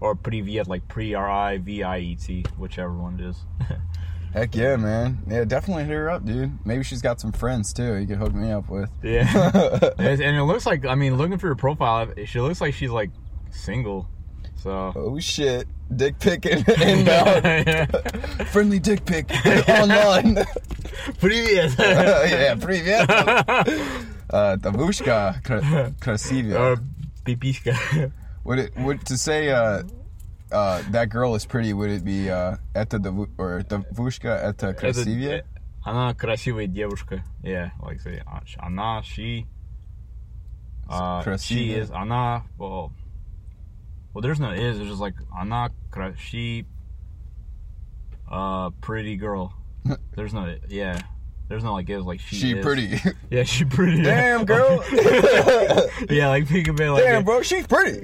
or 0.00 0.14
Privyet, 0.16 0.66
like 0.68 0.86
Pri 0.88 1.14
R 1.14 1.28
I 1.30 1.58
V 1.58 1.82
I 1.82 1.98
E 1.98 2.16
T, 2.16 2.44
whichever 2.58 2.92
one 2.92 3.20
it 3.20 3.26
is. 3.26 3.36
Heck 4.32 4.54
yeah, 4.54 4.76
man. 4.76 5.18
Yeah, 5.28 5.44
definitely 5.44 5.84
hit 5.84 5.94
her 5.94 6.08
up, 6.08 6.24
dude. 6.24 6.64
Maybe 6.64 6.84
she's 6.84 7.02
got 7.02 7.20
some 7.20 7.32
friends 7.32 7.72
too. 7.72 7.96
You 7.96 8.06
could 8.06 8.18
hook 8.18 8.32
me 8.32 8.52
up 8.52 8.68
with. 8.68 8.90
Yeah. 9.02 9.90
and 9.98 10.20
it 10.20 10.44
looks 10.44 10.66
like 10.66 10.84
I 10.86 10.94
mean, 10.94 11.16
looking 11.16 11.38
through 11.38 11.50
her 11.50 11.56
profile, 11.56 12.12
she 12.26 12.40
looks 12.40 12.60
like 12.60 12.74
she's 12.74 12.90
like 12.90 13.10
single. 13.50 14.08
So. 14.62 14.92
Oh 14.94 15.18
shit! 15.18 15.66
Dick 15.94 16.18
pic 16.18 16.44
and 16.44 16.64
yeah, 16.68 17.62
yeah. 17.66 17.86
Friendly 18.44 18.78
dick 18.78 19.04
pic 19.06 19.30
online. 19.68 20.38
Previous. 21.18 21.78
Yeah, 21.78 22.54
previous. 22.56 23.08
Uh, 23.08 24.56
Tavushka 24.58 25.42
Krasivia. 25.98 26.58
Or 26.60 28.04
uh, 28.04 28.08
What 28.42 28.58
it, 28.58 28.76
what 28.76 29.04
to 29.06 29.16
say? 29.16 29.48
Uh, 29.48 29.82
uh, 30.51 30.81
that 30.91 31.09
girl 31.09 31.35
is 31.35 31.45
pretty? 31.45 31.73
Would 31.73 31.89
it 31.91 32.03
be 32.05 32.29
uh, 32.29 32.57
это 32.73 32.99
Davu- 32.99 33.29
or 33.37 33.61
Davushka 33.61 34.29
это 34.43 34.73
Krasivia? 34.73 35.43
Она 35.85 36.13
красивая 36.15 36.65
девушка. 36.67 37.23
Yeah, 37.43 37.69
like 37.81 37.99
say, 38.01 38.19
uh, 38.25 38.39
она, 38.59 39.03
she. 39.03 39.45
Uh, 40.89 41.21
she 41.21 41.71
Красивая. 41.71 41.77
is, 41.81 41.89
она, 41.91 42.43
well, 42.57 42.91
well, 44.13 44.21
there's 44.21 44.39
no 44.39 44.51
is, 44.51 44.79
it's 44.79 44.89
just 44.89 44.99
like, 45.01 45.15
она, 45.35 45.69
кра- 45.91 46.15
she, 46.17 46.65
uh, 48.31 48.69
pretty 48.81 49.15
girl. 49.15 49.53
There's 50.15 50.33
no, 50.33 50.55
yeah, 50.69 51.01
there's 51.50 51.64
no 51.64 51.72
like 51.72 51.90
is, 51.90 52.04
like 52.04 52.20
she 52.20 52.36
She 52.36 52.52
is. 52.52 52.64
pretty. 52.64 52.96
Yeah, 53.30 53.42
she 53.42 53.64
pretty. 53.64 54.02
Damn 54.04 54.44
girl. 54.44 54.84
yeah, 56.08 56.28
like 56.28 56.44
of 56.68 56.80
it 56.80 56.90
like, 56.90 57.02
Damn 57.02 57.24
bro, 57.24 57.42
she's 57.42 57.66
pretty. 57.66 58.00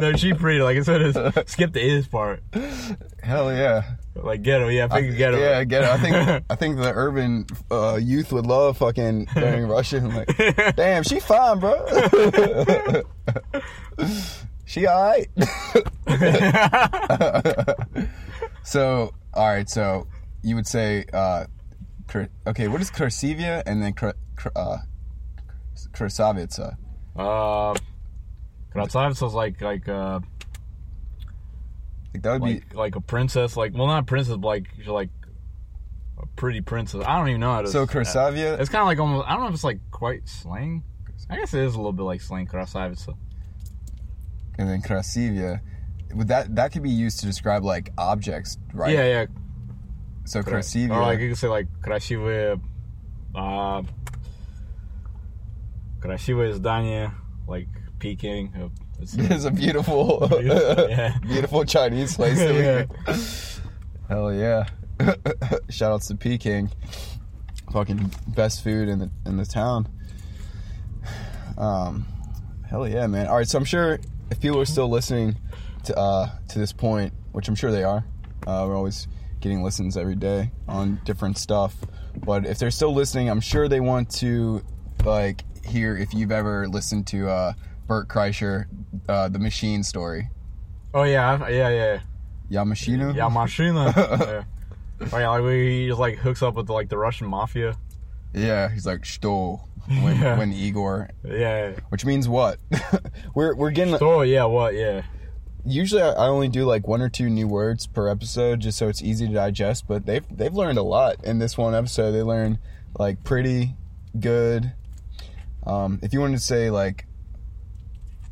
no, 0.00 0.12
she 0.14 0.34
pretty, 0.34 0.60
like 0.60 0.76
instead 0.76 1.00
of 1.00 1.48
skip 1.48 1.72
the 1.72 1.82
is 1.82 2.06
part. 2.06 2.42
Hell 3.22 3.52
yeah. 3.54 3.96
Like 4.14 4.42
ghetto, 4.42 4.68
yeah, 4.68 4.86
think 4.88 5.12
of 5.12 5.16
ghetto. 5.16 5.38
Yeah, 5.38 5.64
get 5.64 5.84
it. 5.84 5.88
I 5.88 5.96
think 5.98 6.44
I 6.50 6.54
think 6.54 6.76
the 6.76 6.92
urban 6.94 7.46
uh, 7.70 7.98
youth 8.00 8.32
would 8.32 8.46
love 8.46 8.76
fucking 8.78 9.28
learning 9.34 9.66
Russian. 9.66 10.14
Like, 10.14 10.76
damn, 10.76 11.02
she 11.02 11.20
fine, 11.20 11.58
bro. 11.58 13.02
she 14.66 14.86
alright. 14.86 15.30
so, 18.62 19.12
all 19.32 19.48
right. 19.48 19.68
So 19.68 20.06
you 20.42 20.54
would 20.54 20.66
say, 20.66 21.06
uh, 21.12 21.46
Kr- 22.14 22.30
okay, 22.46 22.68
what 22.68 22.80
is 22.80 22.92
Krasivia 22.92 23.64
and 23.66 23.82
then 23.82 23.92
Kr- 23.92 24.10
Kr- 24.36 24.48
uh, 24.54 24.78
Krasavitsa? 25.90 26.76
Uh, 27.16 27.74
Krasavitsa's 28.72 29.34
like, 29.34 29.60
like, 29.60 29.88
uh, 29.88 30.20
Like 32.12 32.22
that 32.22 32.40
would 32.40 32.44
be 32.44 32.54
like 32.54 32.74
like 32.74 32.94
a 32.94 33.00
princess, 33.00 33.56
like 33.56 33.74
well, 33.74 33.88
not 33.88 34.04
a 34.04 34.06
princess, 34.06 34.36
but 34.36 34.46
like 34.46 34.66
like 34.86 35.08
a 36.22 36.26
pretty 36.36 36.60
princess. 36.60 37.02
I 37.04 37.18
don't 37.18 37.30
even 37.30 37.40
know 37.40 37.52
how 37.52 37.62
to. 37.62 37.68
so 37.68 37.84
Krasavia. 37.84 38.60
It's 38.60 38.70
kind 38.70 38.82
of 38.82 38.86
like 38.86 39.00
almost. 39.00 39.26
I 39.28 39.32
don't 39.32 39.40
know 39.40 39.48
if 39.48 39.54
it's 39.54 39.64
like 39.64 39.80
quite 39.90 40.28
slang. 40.28 40.84
I 41.28 41.36
guess 41.36 41.52
it 41.52 41.62
is 41.64 41.74
a 41.74 41.78
little 41.78 41.92
bit 41.92 42.04
like 42.04 42.20
slang. 42.20 42.46
Krasavitsa. 42.46 43.16
and 44.56 44.68
then 44.68 44.82
Krasivia. 44.82 45.60
Would 46.14 46.28
that 46.28 46.54
that 46.54 46.70
could 46.70 46.84
be 46.84 46.90
used 46.90 47.18
to 47.20 47.26
describe 47.26 47.64
like 47.64 47.90
objects, 47.98 48.56
right? 48.72 48.92
Yeah, 48.94 49.04
yeah. 49.04 49.26
So 50.25 50.41
Krasivia. 50.43 50.91
Or 50.95 51.01
like 51.01 51.19
you 51.19 51.29
could 51.29 51.37
say 51.37 51.47
like 51.47 51.67
красивые, 51.81 52.59
uh, 53.35 53.83
красивое 56.01 56.53
здание, 56.53 57.11
like 57.47 57.67
Peking. 57.99 58.53
uh, 58.55 58.69
It's, 59.01 59.15
It's 59.15 59.45
a 59.45 59.51
beautiful, 59.51 60.27
Yeah. 60.43 61.17
beautiful 61.21 61.63
Chinese 61.65 62.15
place. 62.15 62.37
to 62.37 62.53
Yeah. 62.53 62.85
live. 63.07 63.61
Hell 64.09 64.33
yeah! 64.33 64.65
Shout 65.69 65.91
outs 65.93 66.07
to 66.07 66.15
Peking, 66.15 66.69
fucking 67.71 68.11
best 68.35 68.63
food 68.63 68.89
in 68.89 68.99
the 68.99 69.09
in 69.25 69.37
the 69.37 69.45
town. 69.45 69.87
Um, 71.57 72.05
hell 72.69 72.87
yeah, 72.87 73.07
man! 73.07 73.27
All 73.27 73.37
right, 73.37 73.47
so 73.47 73.57
I'm 73.57 73.65
sure 73.65 73.99
if 74.31 74.39
people 74.41 74.59
are 74.59 74.65
still 74.65 74.89
listening 74.89 75.37
to 75.85 75.97
uh 75.97 76.29
to 76.49 76.59
this 76.59 76.73
point, 76.73 77.13
which 77.31 77.47
I'm 77.47 77.55
sure 77.55 77.71
they 77.71 77.83
are, 77.83 78.03
uh, 78.47 78.65
we're 78.67 78.75
always 78.75 79.07
getting 79.44 79.62
listens 79.62 79.94
every 79.98 80.14
day 80.16 80.50
on 80.66 80.98
different 81.04 81.36
stuff. 81.36 81.76
But 82.24 82.46
if 82.46 82.58
they're 82.58 82.70
still 82.70 82.94
listening, 82.94 83.28
I'm 83.28 83.42
sure 83.42 83.68
they 83.68 83.78
want 83.80 84.08
to 84.16 84.62
like 85.04 85.44
hear 85.66 85.94
if 85.96 86.14
you've 86.14 86.32
ever 86.32 86.66
listened 86.66 87.06
to 87.08 87.28
uh, 87.28 87.52
Bert 87.86 88.08
Kreischer, 88.08 88.64
uh, 89.06 89.28
the 89.28 89.38
Machine 89.38 89.82
story. 89.82 90.30
Oh 90.94 91.02
yeah, 91.02 91.46
yeah, 91.48 91.68
yeah. 91.68 92.00
Yamashino. 92.50 93.14
Yeah, 93.14 93.28
Machina. 93.28 93.92
yeah. 93.96 94.44
Oh, 95.12 95.18
yeah, 95.18 95.28
like 95.28 95.44
he 95.52 95.88
just 95.88 96.00
like 96.00 96.16
hooks 96.16 96.42
up 96.42 96.54
with 96.54 96.70
like 96.70 96.88
the 96.88 96.96
Russian 96.96 97.26
mafia. 97.28 97.76
Yeah, 98.32 98.70
he's 98.70 98.86
like 98.86 99.04
Sto 99.04 99.60
when, 99.88 100.16
Yeah. 100.20 100.38
when 100.38 100.52
Igor, 100.54 101.10
Yeah. 101.22 101.72
which 101.90 102.06
means 102.06 102.28
what? 102.28 102.58
we're 103.34 103.54
we're 103.54 103.72
getting. 103.72 103.96
Oh 104.00 104.22
yeah, 104.22 104.44
what? 104.44 104.74
Yeah. 104.74 105.02
Usually, 105.66 106.02
I 106.02 106.26
only 106.26 106.48
do 106.48 106.64
like 106.64 106.86
one 106.86 107.00
or 107.00 107.08
two 107.08 107.30
new 107.30 107.48
words 107.48 107.86
per 107.86 108.08
episode, 108.08 108.60
just 108.60 108.78
so 108.78 108.88
it's 108.88 109.02
easy 109.02 109.26
to 109.26 109.32
digest. 109.32 109.86
But 109.88 110.04
they've 110.04 110.24
they've 110.30 110.52
learned 110.52 110.78
a 110.78 110.82
lot 110.82 111.24
in 111.24 111.38
this 111.38 111.56
one 111.56 111.74
episode. 111.74 112.12
They 112.12 112.22
learned 112.22 112.58
like 112.98 113.24
pretty 113.24 113.74
good. 114.18 114.72
Um, 115.66 116.00
if 116.02 116.12
you 116.12 116.20
wanted 116.20 116.36
to 116.38 116.44
say 116.44 116.70
like, 116.70 117.06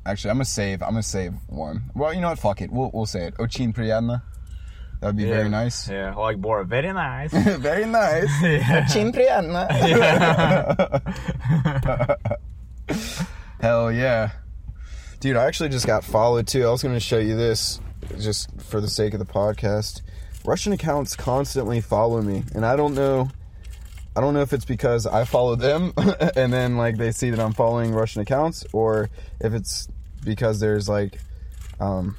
actually, 0.05 0.31
I'm 0.31 0.37
gonna 0.37 0.45
save. 0.45 0.83
I'm 0.83 0.91
gonna 0.91 1.03
save 1.03 1.35
one. 1.47 1.91
Well, 1.95 2.13
you 2.13 2.21
know 2.21 2.29
what? 2.29 2.39
Fuck 2.39 2.61
it. 2.61 2.71
We'll 2.71 2.91
we'll 2.93 3.07
say 3.07 3.29
it. 3.29 3.35
Ochin 3.39 3.75
priadna. 3.75 4.23
That 5.03 5.09
would 5.09 5.17
be 5.17 5.25
yeah. 5.25 5.31
very 5.31 5.49
nice. 5.49 5.89
Yeah, 5.89 6.15
like 6.15 6.41
Bora, 6.41 6.65
very 6.65 6.93
nice. 6.93 7.33
very 7.59 7.87
nice. 7.87 8.29
Ochin 8.41 9.13
priadna. 9.13 9.67
Hell 13.61 13.91
yeah. 13.91 14.31
Dude, 15.23 15.37
I 15.37 15.47
actually 15.47 15.69
just 15.69 15.87
got 15.87 16.03
followed 16.03 16.49
too. 16.49 16.67
I 16.67 16.71
was 16.73 16.83
going 16.83 16.97
to 16.97 17.01
show 17.01 17.19
you 17.19 17.37
this 17.37 17.79
just 18.19 18.51
for 18.61 18.81
the 18.81 18.89
sake 18.89 19.15
of 19.15 19.21
the 19.21 19.25
podcast. 19.25 20.03
Russian 20.45 20.73
accounts 20.73 21.15
constantly 21.15 21.81
follow 21.81 22.21
me, 22.21 22.43
and 22.57 22.67
I 22.67 22.75
don't 22.75 22.97
know 22.97 23.31
I 24.17 24.21
don't 24.21 24.35
know 24.35 24.41
if 24.41 24.53
it's 24.53 24.65
because 24.65 25.07
I 25.07 25.25
follow 25.25 25.55
them 25.55 25.93
and 26.37 26.53
then 26.53 26.77
like 26.77 26.97
they 26.97 27.13
see 27.13 27.31
that 27.31 27.39
I'm 27.39 27.53
following 27.53 27.93
Russian 27.93 28.21
accounts 28.21 28.67
or 28.73 29.11
if 29.41 29.55
it's 29.55 29.87
because 30.25 30.59
there's 30.59 30.89
like 30.89 31.21
um 31.79 32.17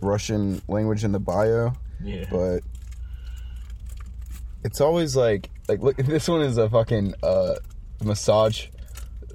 Russian 0.00 0.62
language 0.68 1.02
in 1.02 1.10
the 1.10 1.18
bio, 1.18 1.72
yeah. 2.02 2.26
but 2.30 2.60
it's 4.64 4.80
always 4.80 5.16
like 5.16 5.50
like 5.68 5.80
look 5.80 5.96
this 5.98 6.28
one 6.28 6.42
is 6.42 6.56
a 6.56 6.70
fucking 6.70 7.14
uh 7.24 7.56
massage 8.00 8.68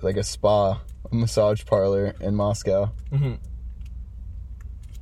like 0.01 0.15
a 0.15 0.23
spa 0.23 0.79
a 1.11 1.15
massage 1.15 1.65
parlor 1.65 2.13
in 2.19 2.35
Moscow. 2.35 2.91
Mm-hmm. 3.11 3.33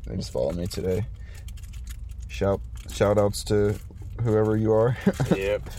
They 0.07 0.15
just 0.15 0.31
followed 0.31 0.55
me 0.55 0.67
today. 0.67 1.05
Shout 2.27 2.62
shout 2.91 3.17
outs 3.17 3.43
to 3.45 3.75
whoever 4.21 4.55
you 4.57 4.71
are. 4.74 4.97
Yep. 5.35 5.69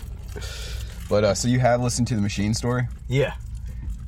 but 1.08 1.24
uh 1.24 1.34
so 1.34 1.48
you 1.48 1.60
have 1.60 1.80
listened 1.80 2.08
to 2.08 2.14
the 2.16 2.20
machine 2.22 2.54
story? 2.54 2.88
Yeah. 3.08 3.34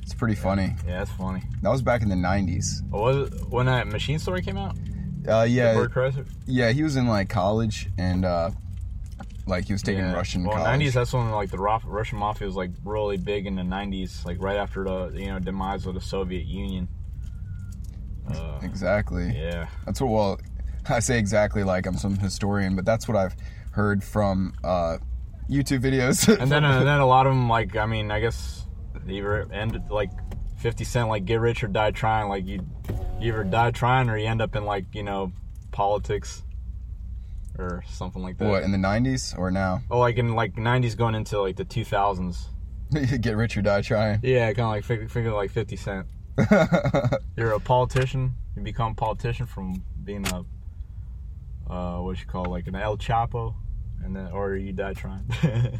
It's 0.01 0.13
pretty 0.13 0.35
funny. 0.35 0.75
Yeah, 0.87 1.01
it's 1.03 1.11
funny. 1.11 1.43
That 1.61 1.69
was 1.69 1.81
back 1.81 2.01
in 2.01 2.09
the 2.09 2.15
90s. 2.15 2.83
What 2.89 3.01
was 3.01 3.31
it 3.31 3.49
when 3.49 3.67
that 3.67 3.87
machine 3.87 4.19
story 4.19 4.41
came 4.41 4.57
out? 4.57 4.75
Uh 5.27 5.43
yeah. 5.43 5.85
Yeah, 6.45 6.71
he 6.71 6.83
was 6.83 6.95
in 6.95 7.07
like 7.07 7.29
college 7.29 7.87
and 7.97 8.25
uh 8.25 8.49
like 9.49 9.65
he 9.65 9.73
was 9.73 9.81
taking 9.81 10.03
yeah. 10.03 10.13
Russian 10.13 10.43
Well, 10.43 10.63
nineties. 10.63 10.93
That's 10.93 11.11
when 11.11 11.29
like 11.31 11.49
the 11.51 11.57
Russian 11.57 12.17
mafia 12.17 12.47
was 12.47 12.55
like 12.55 12.71
really 12.85 13.17
big 13.17 13.45
in 13.45 13.55
the 13.55 13.63
nineties, 13.63 14.23
like 14.25 14.41
right 14.41 14.57
after 14.57 14.83
the 14.83 15.11
you 15.13 15.27
know 15.27 15.39
demise 15.39 15.85
of 15.85 15.95
the 15.95 16.01
Soviet 16.01 16.45
Union. 16.45 16.87
Uh, 18.31 18.59
Exactly. 18.61 19.33
yeah. 19.35 19.67
That's 19.85 19.99
what. 19.99 20.11
Well, 20.11 20.39
I 20.89 20.99
say 20.99 21.19
exactly 21.19 21.63
like 21.63 21.85
I'm 21.85 21.97
some 21.97 22.17
historian, 22.17 22.75
but 22.75 22.85
that's 22.85 23.07
what 23.07 23.17
I've 23.17 23.35
heard 23.71 24.03
from 24.03 24.53
uh, 24.63 24.97
YouTube 25.49 25.81
videos. 25.81 26.27
And 26.39 26.51
then 26.51 26.63
and 26.63 26.87
then 26.87 26.99
a 26.99 27.05
lot 27.05 27.25
of 27.27 27.33
them 27.33 27.49
like 27.49 27.75
I 27.75 27.85
mean 27.85 28.11
I 28.11 28.19
guess 28.19 28.65
they 29.05 29.13
either 29.15 29.47
ended 29.51 29.89
like 29.89 30.11
Fifty 30.57 30.83
Cent 30.83 31.09
like 31.09 31.25
get 31.25 31.39
rich 31.39 31.63
or 31.63 31.67
die 31.67 31.91
trying. 31.91 32.29
Like 32.29 32.45
you, 32.45 32.65
you 33.19 33.33
either 33.33 33.43
die 33.43 33.71
trying 33.71 34.09
or 34.09 34.17
you 34.17 34.27
end 34.27 34.41
up 34.41 34.55
in 34.55 34.65
like 34.65 34.85
you 34.93 35.03
know 35.03 35.31
politics 35.71 36.43
or 37.59 37.83
something 37.87 38.21
like 38.21 38.37
that. 38.37 38.47
what 38.47 38.63
in 38.63 38.71
the 38.71 38.77
'90s 38.77 39.37
or 39.37 39.51
now? 39.51 39.81
Oh, 39.89 39.99
like 39.99 40.17
in 40.17 40.33
like 40.35 40.55
'90s 40.55 40.95
going 40.97 41.15
into 41.15 41.41
like 41.41 41.55
the 41.55 41.65
2000s. 41.65 42.45
Get 43.21 43.35
rich 43.35 43.55
or 43.55 43.61
die 43.61 43.81
trying. 43.81 44.19
Yeah, 44.23 44.47
kind 44.47 44.59
of 44.65 44.71
like 44.71 44.83
figure, 44.83 45.07
figure 45.07 45.31
like 45.31 45.51
50 45.51 45.75
Cent. 45.75 46.07
You're 47.37 47.51
a 47.51 47.59
politician. 47.59 48.33
You 48.55 48.63
become 48.63 48.93
a 48.93 48.95
politician 48.95 49.45
from 49.45 49.83
being 50.03 50.25
a 50.27 50.43
uh, 51.71 52.01
what 52.01 52.19
you 52.19 52.25
call 52.25 52.45
like 52.45 52.67
an 52.67 52.75
El 52.75 52.97
Chapo, 52.97 53.53
and 54.03 54.15
then 54.15 54.27
or 54.31 54.55
you 54.55 54.73
die 54.73 54.93
trying. 54.93 55.25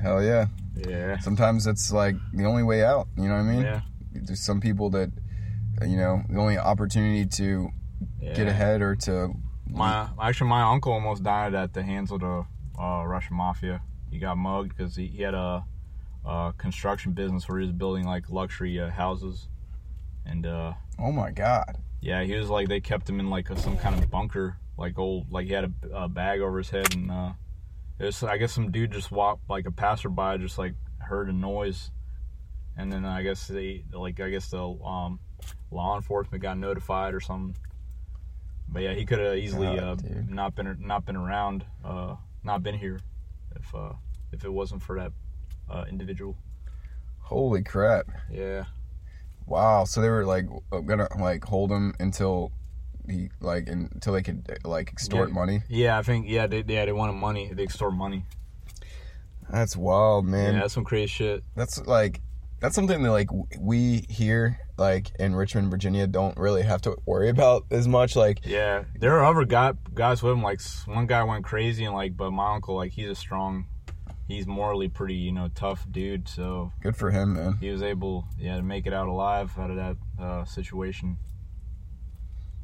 Hell 0.00 0.22
yeah. 0.22 0.46
yeah. 0.76 1.18
Sometimes 1.18 1.66
it's 1.66 1.90
like 1.90 2.14
the 2.32 2.44
only 2.44 2.62
way 2.62 2.84
out. 2.84 3.08
You 3.16 3.24
know 3.24 3.34
what 3.34 3.40
I 3.40 3.52
mean? 3.52 3.62
Yeah. 3.62 3.80
There's 4.12 4.40
some 4.40 4.60
people 4.60 4.90
that, 4.90 5.10
you 5.82 5.96
know, 5.96 6.22
the 6.28 6.38
only 6.38 6.56
opportunity 6.56 7.26
to 7.26 7.70
get 8.20 8.46
ahead 8.46 8.80
or 8.80 8.94
to 8.94 9.32
My 9.70 10.08
actually, 10.20 10.50
my 10.50 10.62
uncle 10.62 10.92
almost 10.92 11.22
died 11.22 11.54
at 11.54 11.72
the 11.72 11.82
hands 11.82 12.10
of 12.10 12.20
the 12.20 12.46
uh, 12.80 13.04
Russian 13.06 13.36
mafia. 13.36 13.82
He 14.10 14.18
got 14.18 14.36
mugged 14.36 14.76
because 14.76 14.96
he, 14.96 15.06
he 15.06 15.22
had 15.22 15.34
a, 15.34 15.64
a 16.24 16.54
construction 16.56 17.12
business 17.12 17.48
where 17.48 17.58
he 17.58 17.66
was 17.66 17.72
building 17.72 18.04
like 18.04 18.30
luxury 18.30 18.80
uh, 18.80 18.90
houses, 18.90 19.48
and 20.24 20.46
uh, 20.46 20.72
oh 20.98 21.12
my 21.12 21.30
god 21.30 21.78
yeah, 22.00 22.22
he 22.22 22.34
was 22.34 22.48
like 22.48 22.68
they 22.68 22.80
kept 22.80 23.08
him 23.08 23.20
in 23.20 23.30
like 23.30 23.50
a, 23.50 23.58
some 23.58 23.76
kind 23.76 23.94
of 23.94 24.10
bunker, 24.10 24.56
like 24.76 24.98
old 24.98 25.30
like 25.30 25.46
he 25.46 25.52
had 25.52 25.64
a, 25.64 26.04
a 26.04 26.08
bag 26.08 26.40
over 26.40 26.58
his 26.58 26.70
head, 26.70 26.94
and 26.94 27.10
uh, 27.10 27.32
it 27.98 28.04
was 28.04 28.22
I 28.22 28.36
guess 28.38 28.52
some 28.52 28.70
dude 28.70 28.92
just 28.92 29.10
walked 29.10 29.48
like 29.50 29.66
a 29.66 29.72
passerby 29.72 30.38
just 30.38 30.58
like 30.58 30.74
heard 30.98 31.28
a 31.28 31.32
noise, 31.32 31.90
and 32.76 32.92
then 32.92 33.04
I 33.04 33.22
guess 33.22 33.48
they 33.48 33.84
like 33.92 34.20
I 34.20 34.30
guess 34.30 34.50
the 34.50 34.62
um, 34.62 35.18
law 35.70 35.96
enforcement 35.96 36.42
got 36.42 36.58
notified 36.58 37.14
or 37.14 37.20
something. 37.20 37.56
But 38.70 38.82
yeah, 38.82 38.92
he 38.94 39.04
could 39.06 39.18
have 39.18 39.36
easily 39.38 39.76
God, 39.78 40.04
uh, 40.04 40.22
not 40.28 40.54
been 40.54 40.76
not 40.80 41.04
been 41.06 41.16
around, 41.16 41.64
uh, 41.84 42.16
not 42.44 42.62
been 42.62 42.74
here, 42.76 43.00
if 43.56 43.74
uh, 43.74 43.92
if 44.32 44.44
it 44.44 44.52
wasn't 44.52 44.82
for 44.82 44.98
that 45.00 45.12
uh, 45.70 45.84
individual. 45.88 46.36
holy 47.20 47.62
crap 47.62 48.06
Yeah, 48.30 48.64
wow 49.46 49.84
so 49.84 50.00
they 50.00 50.08
were 50.08 50.24
like 50.24 50.46
gonna 50.86 51.08
like 51.20 51.44
hold 51.44 51.70
him 51.70 51.94
until 52.00 52.52
he 53.08 53.28
like 53.40 53.68
until 53.68 54.12
they 54.14 54.22
could 54.22 54.46
like 54.64 54.88
extort 54.92 55.28
Yeah. 55.28 55.34
money 55.34 55.62
yeah, 55.68 55.98
I 55.98 56.02
think 56.02 56.26
yeah 56.28 56.46
they 56.46 56.64
yeah 56.66 56.84
they 56.86 56.92
wanted 56.92 57.14
money, 57.14 57.50
they 57.52 57.62
extort 57.64 57.94
money. 57.94 58.24
that's 59.50 59.76
wild 59.76 60.24
man 60.26 60.54
yeah, 60.54 60.60
that's 60.60 60.74
some 60.74 60.84
crazy 60.84 61.08
shit. 61.08 61.42
that's 61.54 61.78
like 61.86 62.20
that's 62.60 62.74
something 62.74 63.02
that 63.02 63.10
like 63.10 63.28
we 63.60 64.04
here 64.08 64.58
like 64.76 65.10
in 65.18 65.34
richmond 65.34 65.70
virginia 65.70 66.06
don't 66.06 66.36
really 66.36 66.62
have 66.62 66.80
to 66.80 66.96
worry 67.06 67.28
about 67.28 67.64
as 67.70 67.86
much 67.88 68.16
like 68.16 68.40
Yeah, 68.44 68.84
there 68.98 69.18
are 69.18 69.24
other 69.24 69.44
guy, 69.44 69.72
guys 69.94 70.22
with 70.22 70.32
him. 70.32 70.42
Like 70.42 70.60
one 70.86 71.06
guy 71.06 71.22
went 71.24 71.44
crazy, 71.44 71.84
and 71.84 71.94
like, 71.94 72.16
but 72.16 72.30
my 72.30 72.54
uncle, 72.54 72.76
like, 72.76 72.92
he's 72.92 73.08
a 73.10 73.14
strong, 73.14 73.66
he's 74.26 74.46
morally 74.46 74.88
pretty, 74.88 75.14
you 75.14 75.32
know, 75.32 75.48
tough 75.54 75.86
dude. 75.90 76.28
So 76.28 76.72
good 76.80 76.96
for 76.96 77.10
him 77.10 77.34
man 77.34 77.58
he 77.60 77.70
was 77.70 77.82
able, 77.82 78.26
yeah, 78.38 78.56
to 78.56 78.62
make 78.62 78.86
it 78.86 78.92
out 78.92 79.08
alive 79.08 79.52
out 79.58 79.70
of 79.70 79.76
that 79.76 79.96
uh, 80.22 80.44
situation. 80.44 81.18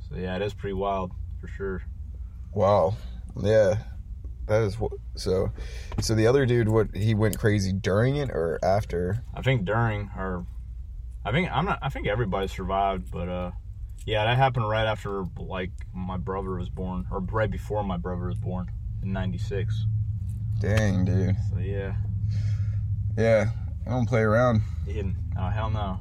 So 0.09 0.17
yeah, 0.17 0.37
it 0.37 0.43
is 0.43 0.55
pretty 0.55 0.75
wild 0.75 1.13
for 1.41 1.49
sure. 1.49 1.83
wow 2.53 2.95
yeah 3.43 3.79
that 4.47 4.63
is 4.63 4.79
what 4.79 4.93
so 5.17 5.51
so 6.01 6.15
the 6.15 6.27
other 6.27 6.45
dude 6.47 6.69
what 6.69 6.95
he 6.95 7.15
went 7.15 7.39
crazy 7.39 7.73
during 7.73 8.17
it 8.17 8.31
or 8.31 8.59
after 8.63 9.23
I 9.35 9.43
think 9.43 9.65
during 9.65 10.11
or, 10.17 10.45
I 11.25 11.33
think 11.33 11.49
I'm 11.51 11.65
not. 11.65 11.79
I 11.81 11.89
think 11.89 12.07
everybody 12.07 12.49
survived, 12.49 13.11
but 13.11 13.29
uh, 13.29 13.51
yeah, 14.05 14.25
that 14.25 14.37
happened 14.37 14.69
right 14.69 14.87
after 14.87 15.25
like 15.39 15.71
my 15.95 16.19
brother 16.19 16.57
was 16.57 16.69
born, 16.69 17.07
or 17.11 17.21
right 17.21 17.51
before 17.51 17.83
my 17.83 17.97
brother 17.97 18.27
was 18.27 18.37
born 18.39 18.71
in 19.03 19.13
'96. 19.15 19.87
dang 20.61 21.05
dude 21.07 21.35
So 21.51 21.59
yeah, 21.61 21.95
yeah 23.17 23.47
i 23.87 23.91
don't 23.91 24.07
play 24.09 24.21
around 24.21 24.63
didn't. 24.87 25.17
Oh 25.39 25.49
hell 25.49 25.71
no. 25.71 25.99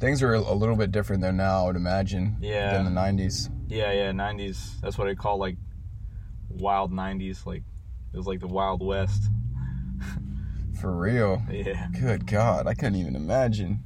things 0.00 0.22
are 0.22 0.34
a 0.34 0.52
little 0.54 0.76
bit 0.76 0.92
different 0.92 1.22
though 1.22 1.30
now 1.30 1.62
i 1.64 1.66
would 1.66 1.76
imagine 1.76 2.36
Yeah. 2.40 2.72
than 2.72 2.84
the 2.84 3.00
90s 3.00 3.50
Yeah, 3.68 3.90
yeah, 3.92 4.12
nineties. 4.12 4.78
That's 4.82 4.96
what 4.98 5.06
they 5.06 5.14
call 5.14 5.38
like 5.38 5.56
wild 6.50 6.92
nineties. 6.92 7.46
Like 7.46 7.62
it 8.12 8.16
was 8.16 8.26
like 8.26 8.40
the 8.40 8.48
Wild 8.48 8.84
West. 8.84 9.30
for 10.80 10.96
real? 10.96 11.42
Yeah, 11.50 11.88
good 11.98 12.26
god 12.26 12.66
i 12.66 12.74
couldn't 12.74 12.96
even 12.96 13.16
imagine. 13.16 13.82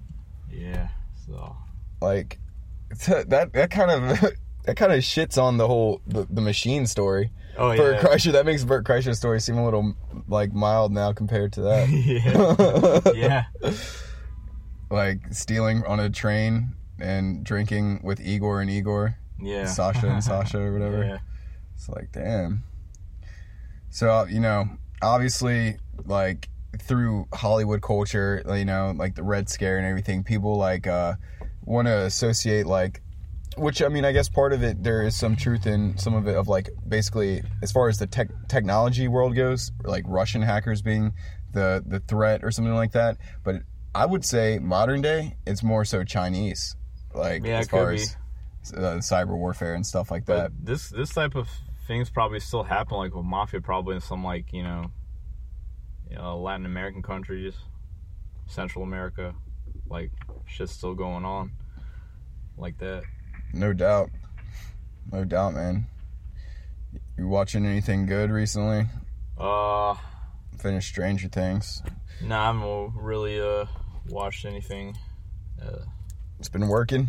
Yeah. 0.50 0.88
So. 1.26 1.56
Like 2.00 2.38
that 3.06 3.50
that 3.52 3.70
kind 3.70 3.90
of 3.90 4.32
that 4.64 4.76
kind 4.76 4.92
of 4.92 5.00
shits 5.00 5.40
on 5.40 5.56
the 5.56 5.66
whole 5.66 6.00
the, 6.06 6.26
the 6.30 6.40
machine 6.40 6.86
story. 6.86 7.30
Oh 7.58 7.74
Bert 7.74 7.96
yeah, 7.96 8.02
Kreischer 8.02 8.32
that 8.32 8.44
makes 8.44 8.64
Bert 8.64 8.84
Kreischer's 8.84 9.18
story 9.18 9.40
seem 9.40 9.56
a 9.56 9.64
little 9.64 9.94
like 10.28 10.52
mild 10.52 10.92
now 10.92 11.12
compared 11.12 11.52
to 11.54 11.62
that. 11.62 11.88
Yeah, 13.14 13.44
yeah, 13.62 13.72
like 14.90 15.32
stealing 15.32 15.84
on 15.84 16.00
a 16.00 16.10
train 16.10 16.74
and 16.98 17.44
drinking 17.44 18.00
with 18.02 18.20
Igor 18.20 18.60
and 18.60 18.70
Igor. 18.70 19.16
Yeah. 19.40 19.66
Sasha 19.66 20.06
and 20.06 20.22
Sasha 20.22 20.60
or 20.60 20.72
whatever. 20.72 21.04
Yeah, 21.04 21.18
it's 21.74 21.88
like 21.88 22.12
damn 22.12 22.64
so 23.90 24.26
you 24.28 24.40
know 24.40 24.64
obviously 25.02 25.76
like 26.04 26.48
through 26.80 27.26
Hollywood 27.32 27.82
culture 27.82 28.42
you 28.54 28.64
know 28.64 28.92
like 28.96 29.14
the 29.14 29.22
Red 29.22 29.48
Scare 29.48 29.78
and 29.78 29.86
everything 29.86 30.22
people 30.24 30.56
like 30.56 30.86
uh 30.86 31.14
want 31.64 31.88
to 31.88 32.04
associate 32.04 32.66
like 32.66 33.00
which 33.56 33.82
I 33.82 33.88
mean, 33.88 34.04
I 34.04 34.12
guess 34.12 34.28
part 34.28 34.52
of 34.52 34.62
it 34.62 34.82
there 34.82 35.02
is 35.02 35.16
some 35.16 35.34
truth 35.34 35.66
in 35.66 35.96
some 35.96 36.14
of 36.14 36.28
it 36.28 36.36
of 36.36 36.48
like 36.48 36.68
basically 36.86 37.42
as 37.62 37.72
far 37.72 37.88
as 37.88 37.98
the 37.98 38.06
tech 38.06 38.28
technology 38.48 39.08
world 39.08 39.34
goes, 39.34 39.72
like 39.82 40.04
Russian 40.06 40.42
hackers 40.42 40.82
being 40.82 41.12
the 41.52 41.82
the 41.86 42.00
threat 42.00 42.44
or 42.44 42.50
something 42.50 42.74
like 42.74 42.92
that. 42.92 43.16
But 43.44 43.62
I 43.94 44.04
would 44.04 44.24
say 44.24 44.58
modern 44.58 45.00
day, 45.00 45.36
it's 45.46 45.62
more 45.62 45.84
so 45.84 46.04
Chinese, 46.04 46.76
like 47.14 47.44
Yeah, 47.44 47.60
as 47.60 47.68
far 47.68 47.92
as 47.92 48.16
uh, 48.74 48.98
cyber 48.98 49.36
warfare 49.36 49.74
and 49.74 49.86
stuff 49.86 50.10
like 50.10 50.26
but 50.26 50.36
that. 50.36 50.66
this 50.66 50.90
this 50.90 51.14
type 51.14 51.34
of 51.34 51.48
things 51.86 52.10
probably 52.10 52.40
still 52.40 52.62
happen, 52.64 52.96
like 52.98 53.14
with 53.14 53.24
mafia, 53.24 53.60
probably 53.60 53.94
in 53.96 54.00
some 54.00 54.24
like 54.24 54.52
you 54.52 54.62
know, 54.62 54.90
you 56.10 56.16
know, 56.16 56.38
Latin 56.40 56.66
American 56.66 57.02
countries, 57.02 57.54
Central 58.46 58.84
America, 58.84 59.34
like 59.88 60.10
shit's 60.46 60.72
still 60.72 60.94
going 60.94 61.24
on, 61.24 61.52
like 62.56 62.78
that. 62.78 63.02
No 63.52 63.72
doubt, 63.72 64.10
no 65.12 65.24
doubt, 65.24 65.54
man. 65.54 65.86
You 67.18 67.28
watching 67.28 67.64
anything 67.64 68.06
good 68.06 68.30
recently? 68.30 68.86
Uh, 69.38 69.94
Finished 70.58 70.88
Stranger 70.88 71.28
Things. 71.28 71.82
nah, 72.22 72.42
I 72.42 72.46
haven't 72.46 72.94
really 72.96 73.40
uh 73.40 73.66
watched 74.08 74.44
anything. 74.44 74.96
Uh, 75.62 75.78
It's 76.38 76.48
been 76.48 76.68
working. 76.68 77.08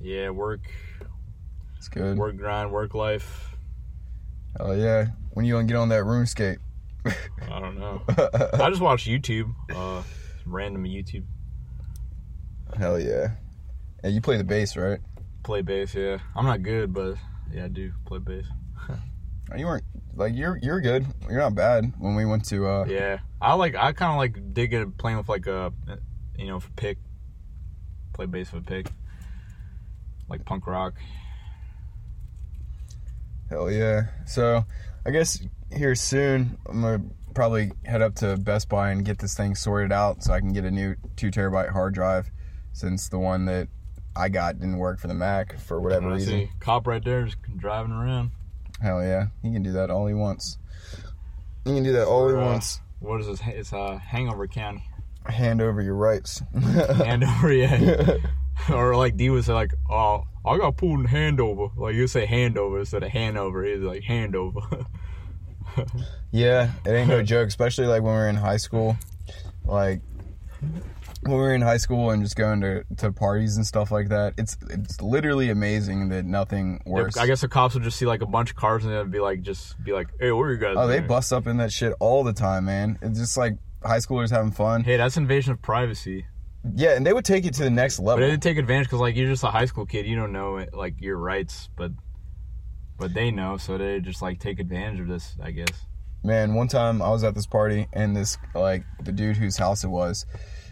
yeah, 0.00 0.30
work, 0.30 0.60
It's 1.76 1.88
good. 1.88 2.16
work 2.16 2.36
grind, 2.36 2.72
work 2.72 2.94
life. 2.94 3.55
Oh 4.58 4.72
yeah. 4.72 5.06
When 5.30 5.44
you 5.44 5.54
gonna 5.54 5.66
get 5.66 5.76
on 5.76 5.88
that 5.90 6.04
RuneScape? 6.04 6.58
I 7.06 7.60
don't 7.60 7.78
know. 7.78 8.02
I 8.08 8.68
just 8.70 8.80
watch 8.80 9.04
YouTube, 9.04 9.54
uh, 9.74 10.02
random 10.44 10.84
YouTube. 10.84 11.24
Hell 12.76 12.98
yeah. 12.98 13.32
Yeah, 14.02 14.10
you 14.10 14.20
play 14.20 14.36
the 14.36 14.44
bass, 14.44 14.76
right? 14.76 14.98
Play 15.42 15.62
bass, 15.62 15.94
yeah. 15.94 16.18
I'm 16.34 16.46
not 16.46 16.62
good, 16.62 16.92
but 16.92 17.16
yeah, 17.52 17.66
I 17.66 17.68
do 17.68 17.92
play 18.06 18.18
bass. 18.18 18.44
You 19.56 19.64
weren't 19.64 19.84
like 20.16 20.34
you're 20.34 20.58
you're 20.60 20.80
good. 20.80 21.06
You're 21.28 21.38
not 21.38 21.54
bad. 21.54 21.92
When 21.98 22.16
we 22.16 22.24
went 22.24 22.44
to 22.46 22.66
uh 22.66 22.84
Yeah, 22.88 23.18
I 23.40 23.54
like. 23.54 23.76
I 23.76 23.92
kind 23.92 24.10
of 24.10 24.16
like 24.18 24.52
dig 24.52 24.74
at 24.74 24.98
playing 24.98 25.18
with 25.18 25.28
like 25.28 25.46
a, 25.46 25.72
you 26.36 26.48
know, 26.48 26.58
for 26.58 26.70
pick. 26.70 26.98
Play 28.12 28.26
bass 28.26 28.52
with 28.52 28.64
a 28.64 28.66
pick. 28.66 28.88
Like 30.28 30.44
punk 30.44 30.66
rock. 30.66 30.94
Hell 33.50 33.70
yeah. 33.70 34.02
So 34.26 34.64
I 35.04 35.10
guess 35.10 35.40
here 35.72 35.94
soon 35.94 36.58
I'm 36.68 36.82
gonna 36.82 37.02
probably 37.34 37.72
head 37.84 38.02
up 38.02 38.14
to 38.16 38.36
Best 38.36 38.68
Buy 38.68 38.90
and 38.90 39.04
get 39.04 39.18
this 39.18 39.34
thing 39.34 39.54
sorted 39.54 39.92
out 39.92 40.22
so 40.22 40.32
I 40.32 40.40
can 40.40 40.52
get 40.52 40.64
a 40.64 40.70
new 40.70 40.96
two 41.16 41.30
terabyte 41.30 41.70
hard 41.70 41.94
drive 41.94 42.30
since 42.72 43.08
the 43.08 43.18
one 43.18 43.44
that 43.46 43.68
I 44.16 44.28
got 44.30 44.58
didn't 44.58 44.78
work 44.78 44.98
for 44.98 45.08
the 45.08 45.14
Mac 45.14 45.58
for 45.60 45.80
whatever 45.80 46.08
I 46.10 46.14
reason. 46.14 46.28
see 46.32 46.50
cop 46.60 46.86
right 46.86 47.04
there 47.04 47.24
just 47.24 47.36
driving 47.56 47.92
around. 47.92 48.30
Hell 48.80 49.02
yeah. 49.02 49.26
He 49.42 49.52
can 49.52 49.62
do 49.62 49.72
that 49.72 49.90
all 49.90 50.06
he 50.06 50.14
wants. 50.14 50.58
He 51.64 51.74
can 51.74 51.82
do 51.82 51.92
that 51.92 52.06
all 52.06 52.28
he 52.28 52.34
Uh, 52.34 52.38
wants. 52.40 52.80
What 53.00 53.20
is 53.20 53.26
this? 53.26 53.40
It's 53.46 53.72
uh, 53.72 53.98
Hanover 53.98 54.46
County. 54.46 54.84
Hand 55.26 55.60
over 55.60 55.82
your 55.82 55.94
rights. 55.96 56.42
Hand 56.54 57.24
over, 57.24 57.52
yeah. 57.52 58.16
or 58.70 58.96
like 58.96 59.16
D 59.16 59.30
would 59.30 59.44
say 59.44 59.52
like, 59.52 59.72
oh, 59.90 60.24
I 60.44 60.58
got 60.58 60.76
pulled 60.76 61.00
in 61.00 61.06
handover. 61.06 61.76
Like 61.76 61.94
you 61.94 62.06
say 62.06 62.26
handover 62.26 62.80
instead 62.80 63.02
of 63.02 63.10
handover. 63.10 63.66
He's 63.66 63.82
like 63.82 64.02
handover. 64.02 64.86
Yeah, 66.32 66.70
it 66.84 66.90
ain't 66.90 67.08
no 67.08 67.22
joke, 67.34 67.48
especially 67.48 67.86
like 67.86 68.02
when 68.02 68.12
we 68.12 68.18
were 68.18 68.28
in 68.28 68.36
high 68.36 68.58
school. 68.58 68.96
Like 69.64 70.00
when 71.22 71.32
we 71.32 71.38
were 71.38 71.54
in 71.54 71.62
high 71.62 71.76
school 71.78 72.10
and 72.10 72.22
just 72.22 72.36
going 72.36 72.60
to, 72.60 72.84
to 72.98 73.12
parties 73.12 73.56
and 73.56 73.66
stuff 73.66 73.90
like 73.90 74.08
that. 74.10 74.34
It's 74.36 74.56
it's 74.70 75.00
literally 75.00 75.50
amazing 75.50 76.10
that 76.10 76.24
nothing 76.24 76.82
worse. 76.84 77.16
I 77.16 77.26
guess 77.26 77.40
the 77.40 77.48
cops 77.48 77.74
would 77.74 77.82
just 77.82 77.96
see 77.96 78.06
like 78.06 78.22
a 78.22 78.26
bunch 78.26 78.50
of 78.50 78.56
cars 78.56 78.84
and 78.84 78.92
they'd 78.92 79.10
be 79.10 79.20
like, 79.20 79.42
just 79.42 79.82
be 79.82 79.92
like, 79.92 80.08
hey, 80.20 80.30
where 80.32 80.48
are 80.48 80.52
you 80.52 80.58
guys? 80.58 80.74
oh, 80.76 80.86
they 80.86 81.00
bust 81.00 81.32
up 81.32 81.46
in 81.46 81.56
that 81.58 81.72
shit 81.72 81.94
all 82.00 82.22
the 82.22 82.32
time, 82.32 82.66
man. 82.66 82.98
It's 83.02 83.18
just 83.18 83.36
like 83.36 83.56
high 83.82 83.98
schoolers 83.98 84.30
having 84.30 84.52
fun. 84.52 84.84
Hey, 84.84 84.96
that's 84.96 85.16
invasion 85.16 85.52
of 85.52 85.62
privacy. 85.62 86.26
Yeah, 86.74 86.96
and 86.96 87.06
they 87.06 87.12
would 87.12 87.24
take 87.24 87.44
it 87.44 87.54
to 87.54 87.62
the 87.62 87.70
next 87.70 87.98
level. 87.98 88.16
But 88.16 88.20
they 88.20 88.30
didn't 88.30 88.42
take 88.42 88.58
advantage 88.58 88.86
because 88.86 89.00
like 89.00 89.16
you're 89.16 89.28
just 89.28 89.44
a 89.44 89.50
high 89.50 89.66
school 89.66 89.86
kid. 89.86 90.06
You 90.06 90.16
don't 90.16 90.32
know 90.32 90.56
it, 90.56 90.74
like 90.74 91.00
your 91.00 91.16
rights, 91.16 91.68
but 91.76 91.92
but 92.98 93.14
they 93.14 93.30
know, 93.30 93.56
so 93.56 93.78
they 93.78 94.00
just 94.00 94.22
like 94.22 94.40
take 94.40 94.58
advantage 94.58 95.00
of 95.00 95.08
this. 95.08 95.36
I 95.42 95.50
guess. 95.50 95.86
Man, 96.24 96.54
one 96.54 96.66
time 96.66 97.00
I 97.02 97.10
was 97.10 97.22
at 97.22 97.34
this 97.34 97.46
party 97.46 97.86
and 97.92 98.16
this 98.16 98.36
like 98.54 98.84
the 99.02 99.12
dude 99.12 99.36
whose 99.36 99.56
house 99.56 99.84
it 99.84 99.88
was, 99.88 100.26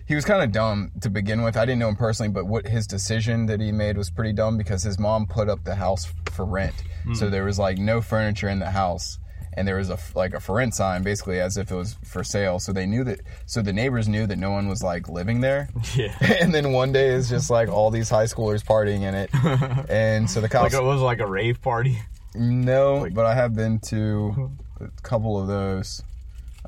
he 0.07 0.15
was 0.15 0.25
kind 0.25 0.43
of 0.43 0.53
dumb 0.53 0.91
to 1.01 1.11
begin 1.11 1.43
with. 1.43 1.57
I 1.57 1.65
didn't 1.65 1.79
know 1.79 1.89
him 1.89 1.97
personally, 1.97 2.33
but 2.33 2.47
what 2.47 2.67
his 2.67 2.87
decision 2.87 3.47
that 3.47 3.61
he 3.61 3.71
made 3.71 3.97
was 3.97 4.11
pretty 4.11 4.33
dumb 4.33 4.59
because 4.59 4.83
his 4.83 4.99
mom 4.99 5.27
put 5.27 5.49
up 5.49 5.65
the 5.65 5.75
house 5.75 6.13
for 6.33 6.45
rent, 6.45 6.75
hmm. 7.05 7.15
so 7.15 7.31
there 7.31 7.45
was 7.45 7.59
like 7.59 7.79
no 7.79 8.01
furniture 8.01 8.49
in 8.49 8.59
the 8.59 8.71
house, 8.71 9.19
and 9.57 9.67
there 9.67 9.77
was 9.77 9.91
a 9.91 9.99
like 10.15 10.35
a 10.35 10.41
for 10.41 10.57
rent 10.57 10.75
sign, 10.75 11.03
basically 11.03 11.41
as 11.41 11.57
if 11.57 11.71
it 11.71 11.75
was 11.75 11.97
for 12.05 12.23
sale. 12.25 12.59
So 12.59 12.73
they 12.73 12.87
knew 12.87 13.05
that, 13.05 13.21
so 13.47 13.63
the 13.63 13.73
neighbors 13.73 14.09
knew 14.09 14.27
that 14.27 14.39
no 14.39 14.51
one 14.51 14.69
was 14.69 14.83
like 14.83 15.09
living 15.09 15.41
there. 15.41 15.69
Yeah. 15.95 16.17
and 16.21 16.53
then 16.53 16.73
one 16.73 16.91
day 16.93 17.11
it's 17.11 17.29
just 17.29 17.51
like 17.51 17.69
all 17.69 17.91
these 17.91 18.11
high 18.11 18.25
schoolers 18.25 18.65
partying 18.65 19.03
in 19.03 19.15
it, 19.15 19.31
and 19.91 20.29
so 20.29 20.41
the 20.41 20.49
cops 20.49 20.75
Like 20.75 20.83
it 20.83 20.85
was 20.85 21.01
like 21.01 21.21
a 21.21 21.27
rave 21.27 21.63
party. 21.63 21.99
No, 22.35 23.07
but 23.13 23.27
I 23.27 23.35
have 23.35 23.55
been 23.55 23.79
to 23.81 24.51
a 24.81 24.89
couple 25.03 25.41
of 25.41 25.47
those. 25.47 26.03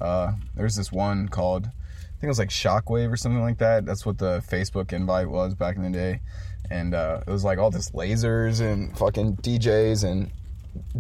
Uh, 0.01 0.33
there's 0.55 0.77
this 0.77 0.92
one 0.92 1.29
called, 1.29 1.66
I 1.66 2.20
think 2.20 2.25
it 2.25 2.29
was 2.29 2.38
like 2.38 2.51
Shockwave 2.51 3.11
or 3.11 3.16
something 3.16 3.40
like 3.40 3.59
that. 3.59 3.85
That's 3.85 4.07
what 4.07 4.18
the 4.18 4.44
Facebook 4.49 4.92
invite 4.92 5.29
was 5.29 5.55
back 5.55 5.77
in 5.77 5.83
the 5.83 5.90
day. 5.90 6.20
And 6.70 6.94
uh, 6.94 7.22
it 7.27 7.31
was 7.31 7.42
like 7.42 7.59
all 7.59 7.70
this 7.70 7.90
lasers 7.90 8.61
and 8.61 8.96
fucking 8.96 9.38
DJs 9.38 10.05
and 10.05 10.31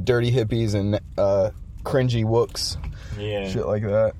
dirty 0.04 0.32
hippies 0.32 0.74
and 0.74 0.98
uh, 1.18 1.50
cringy 1.86 2.24
wooks, 2.24 2.76
Yeah. 3.18 3.48
shit 3.48 3.66
like 3.66 3.82
that. 3.82 4.12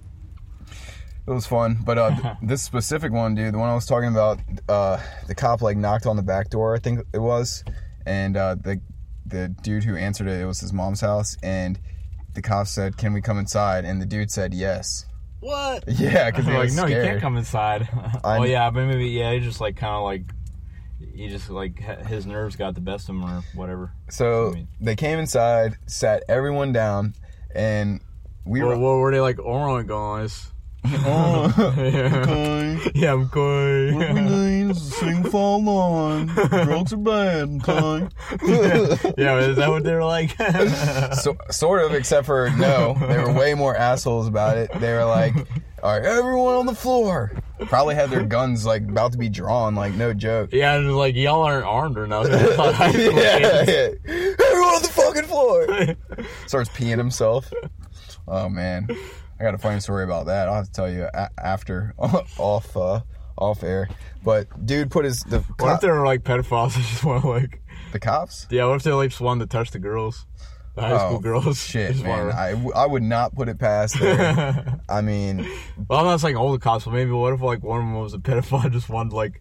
It 1.27 1.31
was 1.33 1.45
fun, 1.47 1.79
but 1.85 1.99
uh, 1.99 2.11
th- 2.15 2.35
this 2.43 2.63
specific 2.63 3.11
one, 3.13 3.35
dude, 3.35 3.53
the 3.53 3.59
one 3.59 3.69
I 3.69 3.75
was 3.75 3.87
talking 3.87 4.11
about, 4.11 4.39
uh, 4.69 4.99
the 5.27 5.35
cop 5.35 5.61
like 5.61 5.77
knocked 5.77 6.07
on 6.07 6.15
the 6.17 6.23
back 6.23 6.51
door, 6.51 6.75
I 6.75 6.79
think 6.79 7.01
it 7.13 7.19
was, 7.19 7.65
and 8.07 8.37
uh, 8.37 8.55
the 8.55 8.81
the 9.27 9.49
dude 9.49 9.83
who 9.83 9.97
answered 9.97 10.29
it, 10.29 10.41
it 10.41 10.47
was 10.47 10.61
his 10.61 10.73
mom's 10.73 11.01
house, 11.01 11.37
and 11.43 11.81
the 12.35 12.43
cop 12.43 12.69
said, 12.69 12.97
"Can 12.97 13.13
we 13.13 13.21
come 13.21 13.39
inside?" 13.39 13.85
And 13.85 14.01
the 14.01 14.07
dude 14.07 14.31
said, 14.31 14.55
"Yes." 14.55 15.05
What? 15.41 15.83
Yeah, 15.89 16.31
because 16.31 16.47
he 16.47 16.53
like, 16.53 16.71
no, 16.73 16.87
scared. 16.87 16.91
you 17.05 17.11
can't 17.11 17.21
come 17.21 17.37
inside. 17.37 17.89
Oh 18.25 18.45
yeah, 18.45 18.71
but 18.71 18.87
maybe 18.87 19.09
yeah, 19.09 19.33
he 19.33 19.41
just 19.41 19.61
like 19.61 19.77
kind 19.77 19.95
of 19.97 20.05
like 20.05 20.23
he 21.13 21.27
just 21.29 21.51
like 21.51 21.81
his 22.07 22.25
nerves 22.25 22.55
got 22.55 22.75
the 22.77 22.81
best 22.81 23.09
of 23.09 23.17
him 23.17 23.25
or 23.25 23.43
whatever. 23.55 23.93
So 24.11 24.51
I 24.51 24.55
mean- 24.55 24.69
they 24.81 24.95
came 24.95 25.19
inside, 25.19 25.77
sat 25.87 26.23
everyone 26.29 26.71
down, 26.73 27.15
and 27.55 28.01
we 28.45 28.61
What, 28.63 28.69
were. 28.69 28.79
what 28.79 28.97
were 28.99 29.13
they 29.13 29.21
like? 29.21 29.39
Oh 29.45 29.67
my 29.77 29.83
guys. 29.83 30.53
Oh, 30.89 31.53
yeah. 31.79 32.15
okay. 32.23 32.93
yeah, 32.95 33.13
I'm 33.15 33.23
What 33.29 34.15
we 34.15 34.21
need 34.21 34.71
is 34.71 34.77
a 34.87 34.91
sing 34.93 35.25
fall 35.25 35.69
on. 35.69 36.27
Drugs 36.27 36.93
are 36.93 36.97
bad, 36.97 37.61
okay? 37.69 38.07
yeah, 39.19 39.39
is 39.39 39.57
that 39.57 39.69
what 39.69 39.83
they 39.83 39.93
were 39.95 40.05
like? 40.05 40.31
so, 41.15 41.37
sort 41.51 41.83
of, 41.83 41.93
except 41.93 42.25
for 42.27 42.51
no, 42.57 42.95
they 43.01 43.19
were 43.19 43.33
way 43.33 43.55
more 43.55 43.77
assholes 43.77 44.29
about 44.29 44.59
it. 44.59 44.71
They 44.79 44.93
were 44.93 45.05
like, 45.05 45.35
"All 45.83 45.93
right, 45.99 46.05
everyone 46.05 46.55
on 46.55 46.67
the 46.67 46.75
floor." 46.75 47.33
Probably 47.67 47.95
had 47.97 48.11
their 48.11 48.23
guns 48.23 48.65
like 48.65 48.83
about 48.83 49.11
to 49.13 49.19
be 49.19 49.29
drawn, 49.29 49.75
like 49.75 49.95
no 49.95 50.13
joke. 50.15 50.51
yeah, 50.53 50.75
and 50.77 50.95
like 50.97 51.17
y'all 51.17 51.43
aren't 51.43 51.65
armed 51.67 51.99
or 51.99 52.07
nothing. 52.07 52.35
I 52.35 52.55
thought 52.55 52.75
high 52.75 52.93
school 52.93 53.13
yeah, 53.13 53.65
yeah. 53.67 53.89
Everyone 54.67 54.75
on 54.77 54.83
the 54.83 54.89
fucking 54.89 55.25
floor. 55.25 56.27
Starts 56.47 56.71
peeing 56.71 56.99
himself. 56.99 57.53
Oh 58.29 58.49
man, 58.49 58.89
I 59.39 59.43
got 59.43 59.55
a 59.55 59.59
funny 59.59 59.81
story 59.81 60.05
about 60.05 60.27
that. 60.27 60.49
I'll 60.49 60.55
have 60.57 60.67
to 60.67 60.73
tell 60.73 60.91
you 60.91 61.05
a- 61.13 61.31
after 61.39 61.95
off 61.99 62.77
uh, 62.77 63.01
off 63.39 63.63
air. 63.63 63.89
But 64.25 64.67
dude 64.67 64.91
put 64.91 65.05
his 65.05 65.21
the 65.21 65.39
What 65.41 65.49
if 65.51 65.57
cop, 65.57 65.81
they 65.81 65.89
were 65.91 66.05
like 66.05 66.23
pedophiles? 66.25 66.75
that 66.75 66.81
just 66.83 67.05
want 67.05 67.23
to 67.23 67.29
like, 67.29 67.63
the 67.93 68.01
cops. 68.01 68.47
yeah. 68.51 68.65
What 68.67 68.77
if 68.77 68.83
they 68.83 68.93
like 68.93 69.11
just 69.11 69.21
wanted 69.21 69.49
to 69.49 69.57
touch 69.57 69.71
the 69.71 69.79
girls, 69.79 70.27
the 70.75 70.83
high 70.83 70.97
school 70.99 71.17
Oh, 71.17 71.21
girls? 71.21 71.63
Shit, 71.63 71.97
man. 72.03 72.09
wanted- 72.27 72.35
I, 72.35 72.51
w- 72.53 72.73
I 72.75 72.87
would 72.87 73.03
not 73.05 73.35
put 73.37 73.49
it 73.49 73.59
past 73.59 73.99
them. 74.01 74.81
I 74.89 75.01
mean, 75.01 75.49
well, 75.89 76.01
I'm 76.01 76.07
not 76.07 76.21
saying 76.21 76.37
all 76.37 76.51
the 76.53 76.59
cops, 76.59 76.85
but 76.87 76.93
maybe 76.95 77.13
what 77.13 77.33
if 77.33 77.41
like 77.41 77.63
one 77.63 77.79
of 77.81 77.85
them 77.87 77.95
was 77.95 78.15
a 78.15 78.19
pedophile, 78.19 78.71
just 78.73 78.89
wanted 78.89 79.13
like 79.13 79.41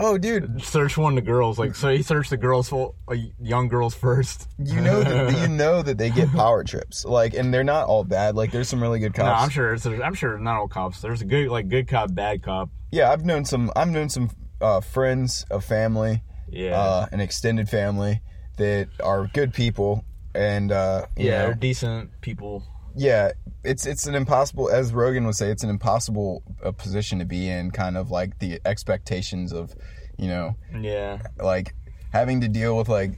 oh, 0.00 0.18
dude, 0.18 0.62
search 0.64 0.96
one 0.98 1.16
of 1.16 1.24
the 1.24 1.30
girls, 1.30 1.58
like 1.58 1.74
so 1.74 1.88
he 1.90 2.02
searched 2.02 2.30
the 2.30 2.36
girls, 2.36 2.68
full, 2.68 2.94
like, 3.08 3.20
young 3.40 3.68
girls 3.68 3.94
first. 3.94 4.48
you 4.58 4.80
know 4.80 5.02
that 5.02 5.38
you 5.40 5.48
know 5.48 5.82
that 5.82 5.98
they 5.98 6.10
get 6.10 6.30
power 6.32 6.64
trips, 6.64 7.04
like, 7.04 7.34
and 7.34 7.52
they're 7.52 7.64
not 7.64 7.86
all 7.86 8.04
bad. 8.04 8.34
Like, 8.34 8.50
there's 8.52 8.68
some 8.68 8.82
really 8.82 8.98
good 8.98 9.14
cops. 9.14 9.26
No. 9.40 9.44
I'm 9.44 9.50
sure. 9.50 9.74
It's, 9.74 9.86
I'm 9.86 10.14
sure 10.14 10.38
not 10.38 10.58
all 10.58 10.68
cops. 10.68 11.00
There's 11.00 11.22
a 11.22 11.24
good 11.24 11.48
like 11.48 11.68
good 11.68 11.88
cop, 11.88 12.14
bad 12.14 12.42
cop. 12.42 12.70
Yeah, 12.90 13.10
I've 13.12 13.24
known 13.24 13.44
some. 13.44 13.70
I've 13.76 13.88
known 13.90 14.08
some 14.08 14.30
uh, 14.60 14.80
friends 14.80 15.44
of 15.50 15.64
family, 15.64 16.22
Yeah. 16.50 16.78
uh, 16.78 17.06
an 17.12 17.20
extended 17.20 17.68
family 17.68 18.20
that 18.56 18.88
are 19.02 19.26
good 19.28 19.54
people, 19.54 20.04
and 20.34 20.70
uh, 20.72 21.06
you 21.16 21.26
yeah, 21.26 21.30
know, 21.38 21.44
they're 21.46 21.54
decent 21.54 22.20
people. 22.20 22.64
Yeah, 22.94 23.32
it's 23.64 23.86
it's 23.86 24.06
an 24.06 24.14
impossible, 24.14 24.70
as 24.70 24.92
Rogan 24.92 25.24
would 25.26 25.34
say, 25.36 25.50
it's 25.50 25.62
an 25.62 25.70
impossible 25.70 26.42
uh, 26.64 26.72
position 26.72 27.18
to 27.18 27.24
be 27.24 27.48
in. 27.48 27.70
Kind 27.70 27.96
of 27.96 28.10
like 28.10 28.38
the 28.38 28.60
expectations 28.64 29.52
of, 29.52 29.74
you 30.18 30.28
know, 30.28 30.56
Yeah. 30.78 31.18
like 31.38 31.74
having 32.12 32.40
to 32.40 32.48
deal 32.48 32.76
with 32.76 32.88
like 32.88 33.12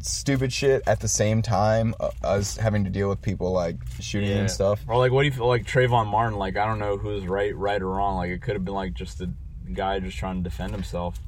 stupid 0.00 0.52
shit 0.52 0.82
at 0.86 1.00
the 1.00 1.08
same 1.08 1.40
time 1.40 1.94
uh, 1.98 2.10
as 2.22 2.56
having 2.58 2.84
to 2.84 2.90
deal 2.90 3.08
with 3.08 3.22
people 3.22 3.52
like 3.52 3.76
shooting 4.00 4.30
Yeah. 4.30 4.36
and 4.36 4.50
stuff. 4.50 4.84
Or 4.86 4.98
like, 4.98 5.12
what 5.12 5.22
do 5.22 5.26
you 5.26 5.32
feel 5.32 5.46
like 5.46 5.64
Trayvon 5.64 6.06
Martin? 6.06 6.38
Like, 6.38 6.56
I 6.56 6.66
don't 6.66 6.78
know 6.78 6.96
who's 6.98 7.26
right, 7.26 7.56
right 7.56 7.80
or 7.80 7.88
wrong. 7.88 8.16
Like, 8.16 8.30
it 8.30 8.42
could 8.42 8.54
have 8.54 8.64
been 8.64 8.74
like 8.74 8.92
just 8.94 9.20
a 9.22 9.30
guy 9.72 9.98
just 10.00 10.18
trying 10.18 10.42
to 10.42 10.48
defend 10.50 10.72
himself. 10.72 11.18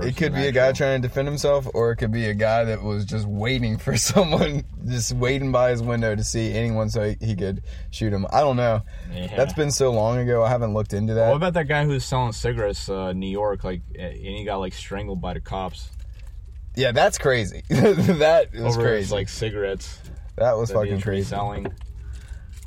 It 0.00 0.16
could 0.16 0.34
be 0.34 0.46
a 0.46 0.52
guy 0.52 0.72
trying 0.72 1.02
to 1.02 1.08
defend 1.08 1.28
himself, 1.28 1.68
or 1.74 1.92
it 1.92 1.96
could 1.96 2.12
be 2.12 2.26
a 2.26 2.34
guy 2.34 2.64
that 2.64 2.82
was 2.82 3.04
just 3.04 3.26
waiting 3.26 3.76
for 3.76 3.96
someone, 3.98 4.64
just 4.86 5.12
waiting 5.12 5.52
by 5.52 5.70
his 5.70 5.82
window 5.82 6.14
to 6.14 6.24
see 6.24 6.52
anyone 6.52 6.88
so 6.88 7.10
he, 7.10 7.16
he 7.20 7.36
could 7.36 7.62
shoot 7.90 8.12
him. 8.12 8.26
I 8.32 8.40
don't 8.40 8.56
know. 8.56 8.82
Yeah. 9.12 9.36
That's 9.36 9.52
been 9.52 9.70
so 9.70 9.92
long 9.92 10.18
ago. 10.18 10.42
I 10.42 10.48
haven't 10.48 10.72
looked 10.72 10.94
into 10.94 11.14
that. 11.14 11.28
What 11.28 11.36
about 11.36 11.54
that 11.54 11.68
guy 11.68 11.84
who's 11.84 12.04
selling 12.04 12.32
cigarettes 12.32 12.88
uh, 12.88 13.08
in 13.08 13.20
New 13.20 13.30
York? 13.30 13.64
Like, 13.64 13.82
and 13.98 14.14
he 14.14 14.44
got 14.44 14.56
like 14.56 14.74
strangled 14.74 15.20
by 15.20 15.34
the 15.34 15.40
cops 15.40 15.90
yeah, 16.74 16.92
that's 16.92 17.18
crazy. 17.18 17.64
that 17.68 18.48
was 18.54 18.76
over 18.76 18.86
crazy. 18.86 19.00
his 19.00 19.12
like 19.12 19.28
cigarettes 19.28 19.98
that 20.36 20.56
was 20.56 20.70
that 20.70 20.76
fucking 20.76 21.00
crazy. 21.00 21.28
Selling. 21.28 21.66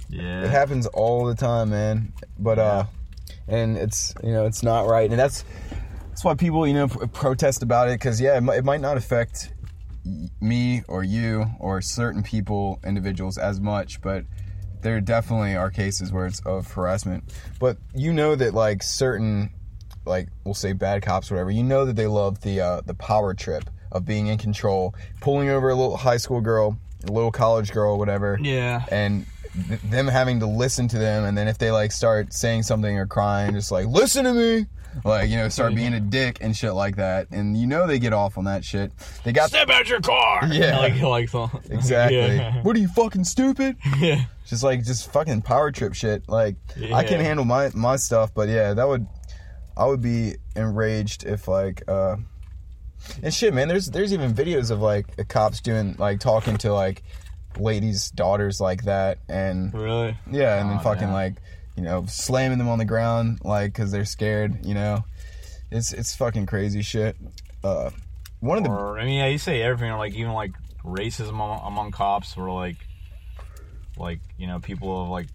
Yeah. 0.09 0.43
It 0.43 0.49
happens 0.49 0.85
all 0.87 1.25
the 1.25 1.35
time, 1.35 1.71
man. 1.71 2.13
But 2.37 2.59
uh, 2.59 2.85
and 3.47 3.77
it's 3.77 4.13
you 4.23 4.31
know 4.31 4.45
it's 4.45 4.63
not 4.63 4.87
right, 4.87 5.09
and 5.09 5.19
that's 5.19 5.43
that's 6.15 6.23
why 6.23 6.33
people 6.33 6.65
you 6.65 6.73
know 6.73 6.87
protest 6.87 7.61
about 7.61 7.89
it 7.89 7.99
because 7.99 8.21
yeah, 8.21 8.37
it, 8.37 8.43
it 8.57 8.63
might 8.63 8.79
not 8.79 8.95
affect 8.95 9.51
me 10.39 10.81
or 10.87 11.03
you 11.03 11.45
or 11.59 11.81
certain 11.81 12.23
people, 12.23 12.79
individuals 12.85 13.37
as 13.37 13.59
much, 13.59 13.99
but 14.01 14.23
there 14.81 15.01
definitely 15.01 15.57
are 15.57 15.69
cases 15.69 16.13
where 16.13 16.25
it's 16.25 16.39
of 16.45 16.71
harassment. 16.71 17.25
But 17.59 17.77
you 17.93 18.13
know 18.13 18.33
that 18.35 18.53
like 18.53 18.81
certain 18.81 19.49
like 20.05 20.29
we'll 20.45 20.53
say 20.53 20.71
bad 20.71 21.01
cops, 21.01 21.29
whatever. 21.29 21.51
You 21.51 21.63
know 21.63 21.83
that 21.83 21.97
they 21.97 22.07
love 22.07 22.39
the 22.39 22.61
uh, 22.61 22.81
the 22.85 22.93
power 22.93 23.33
trip 23.33 23.69
of 23.91 24.05
being 24.05 24.27
in 24.27 24.37
control, 24.37 24.95
pulling 25.19 25.49
over 25.49 25.69
a 25.69 25.75
little 25.75 25.97
high 25.97 26.15
school 26.15 26.39
girl, 26.39 26.77
a 27.05 27.11
little 27.11 27.31
college 27.31 27.73
girl, 27.73 27.97
whatever 27.99 28.37
Yeah. 28.41 28.85
and 28.89 29.25
th- 29.67 29.81
them 29.81 30.07
having 30.07 30.39
to 30.39 30.45
listen 30.45 30.87
to 30.87 30.97
them 30.97 31.25
and 31.25 31.37
then 31.37 31.49
if 31.49 31.57
they 31.57 31.71
like 31.71 31.91
start 31.91 32.31
saying 32.31 32.63
something 32.63 32.97
or 32.97 33.05
crying 33.05 33.51
just 33.53 33.69
like 33.71 33.85
listen 33.87 34.23
to 34.25 34.33
me 34.33 34.65
like 35.03 35.29
you 35.29 35.35
know 35.35 35.49
start 35.49 35.75
being 35.75 35.93
a 35.93 35.99
dick 35.99 36.37
and 36.41 36.55
shit 36.55 36.73
like 36.73 36.95
that 36.95 37.27
and 37.31 37.57
you 37.57 37.67
know 37.67 37.85
they 37.87 37.99
get 37.99 38.13
off 38.13 38.37
on 38.37 38.45
that 38.45 38.63
shit 38.63 38.91
they 39.23 39.31
got 39.33 39.49
Step 39.49 39.69
out 39.69 39.89
your 39.89 39.99
car. 40.01 40.41
Yeah. 40.51 40.77
Like, 40.79 41.01
like 41.01 41.29
so. 41.29 41.49
exactly 41.69 42.17
Yeah. 42.17 42.61
what 42.63 42.75
are 42.75 42.79
you 42.79 42.87
fucking 42.87 43.23
stupid 43.25 43.75
yeah. 43.99 44.25
just 44.45 44.63
like 44.63 44.83
just 44.85 45.11
fucking 45.11 45.41
power 45.41 45.71
trip 45.71 45.93
shit 45.93 46.27
like 46.29 46.55
i 46.77 46.79
Yeah. 46.79 47.03
can 47.03 47.19
handle 47.19 47.45
my 47.45 47.71
my 47.73 47.95
stuff 47.97 48.33
but 48.33 48.47
yeah 48.49 48.73
that 48.73 48.87
would 48.87 49.05
i 49.75 49.85
would 49.85 50.01
be 50.01 50.35
enraged 50.55 51.25
if 51.25 51.47
like 51.47 51.83
uh 51.89 52.15
and 53.21 53.33
shit 53.33 53.53
man 53.53 53.67
there's 53.67 53.87
there's 53.87 54.13
even 54.13 54.33
videos 54.33 54.71
of 54.71 54.79
like 54.81 55.15
the 55.17 55.25
cops 55.25 55.59
doing 55.61 55.95
like 55.99 56.19
talking 56.19 56.57
to 56.57 56.73
like 56.73 57.03
ladies 57.59 58.11
daughters 58.11 58.59
like 58.59 58.83
that 58.83 59.17
and 59.29 59.73
Really. 59.73 60.17
yeah, 60.29 60.59
and 60.59 60.69
then 60.69 60.77
Oh, 60.79 60.83
fucking 60.83 61.07
no. 61.07 61.13
like, 61.13 61.35
you 61.75 61.83
know, 61.83 62.05
slamming 62.07 62.57
them 62.57 62.69
on 62.69 62.79
the 62.79 62.85
ground 62.85 63.39
like 63.43 63.73
because 63.73 63.91
they're 63.91 64.05
scared. 64.05 64.65
You 64.65 64.73
know, 64.73 65.03
it's 65.71 65.91
it's 65.93 66.15
fucking 66.15 66.45
crazy 66.45 66.81
shit. 66.81 67.15
Uh, 67.63 67.89
one 68.39 68.57
of 68.57 68.63
the 68.63 68.69
Or 68.69 68.99
I 68.99 69.05
mean, 69.05 69.15
yeah, 69.19 69.27
you 69.27 69.37
say 69.37 69.61
everything, 69.61 69.91
or 69.91 69.97
like 69.97 70.13
even 70.13 70.33
like 70.33 70.51
racism 70.83 71.29
among, 71.29 71.61
among 71.65 71.91
cops, 71.91 72.37
or 72.37 72.51
like, 72.51 72.77
like 73.97 74.19
you 74.37 74.47
know, 74.47 74.59
people 74.59 75.03
of 75.03 75.09
like, 75.09 75.27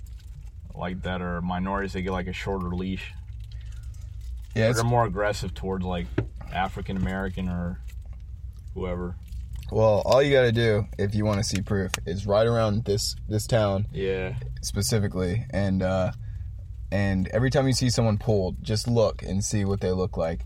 like 0.74 1.02
that 1.02 1.20
are 1.22 1.40
minorities. 1.40 1.92
They 1.92 2.02
get 2.02 2.12
like 2.12 2.28
a 2.28 2.32
shorter 2.32 2.68
leash. 2.68 3.12
yeah, 4.54 4.72
They're 4.72 4.84
more 4.84 5.04
aggressive 5.06 5.54
towards 5.54 5.84
like 5.84 6.06
African 6.52 6.96
American 6.96 7.48
or 7.48 7.80
whoever. 8.74 9.16
well, 9.72 10.02
all 10.04 10.22
you 10.22 10.32
got 10.32 10.42
to 10.42 10.52
do 10.52 10.84
if 10.98 11.14
you 11.14 11.24
want 11.24 11.38
to 11.38 11.44
see 11.44 11.60
proof 11.62 11.90
is 12.06 12.26
right 12.26 12.46
around 12.46 12.84
this 12.84 13.16
this 13.28 13.46
town 13.46 13.86
Yeah. 13.92 14.34
specifically, 14.62 15.44
and 15.50 15.82
uh, 15.82 16.12
and 16.92 17.28
every 17.28 17.50
time 17.50 17.66
you 17.66 17.72
see 17.72 17.90
someone 17.90 18.18
pulled, 18.18 18.62
just 18.62 18.88
look 18.88 19.22
and 19.22 19.44
see 19.44 19.64
what 19.64 19.80
they 19.80 19.92
look 19.92 20.16
like. 20.16 20.42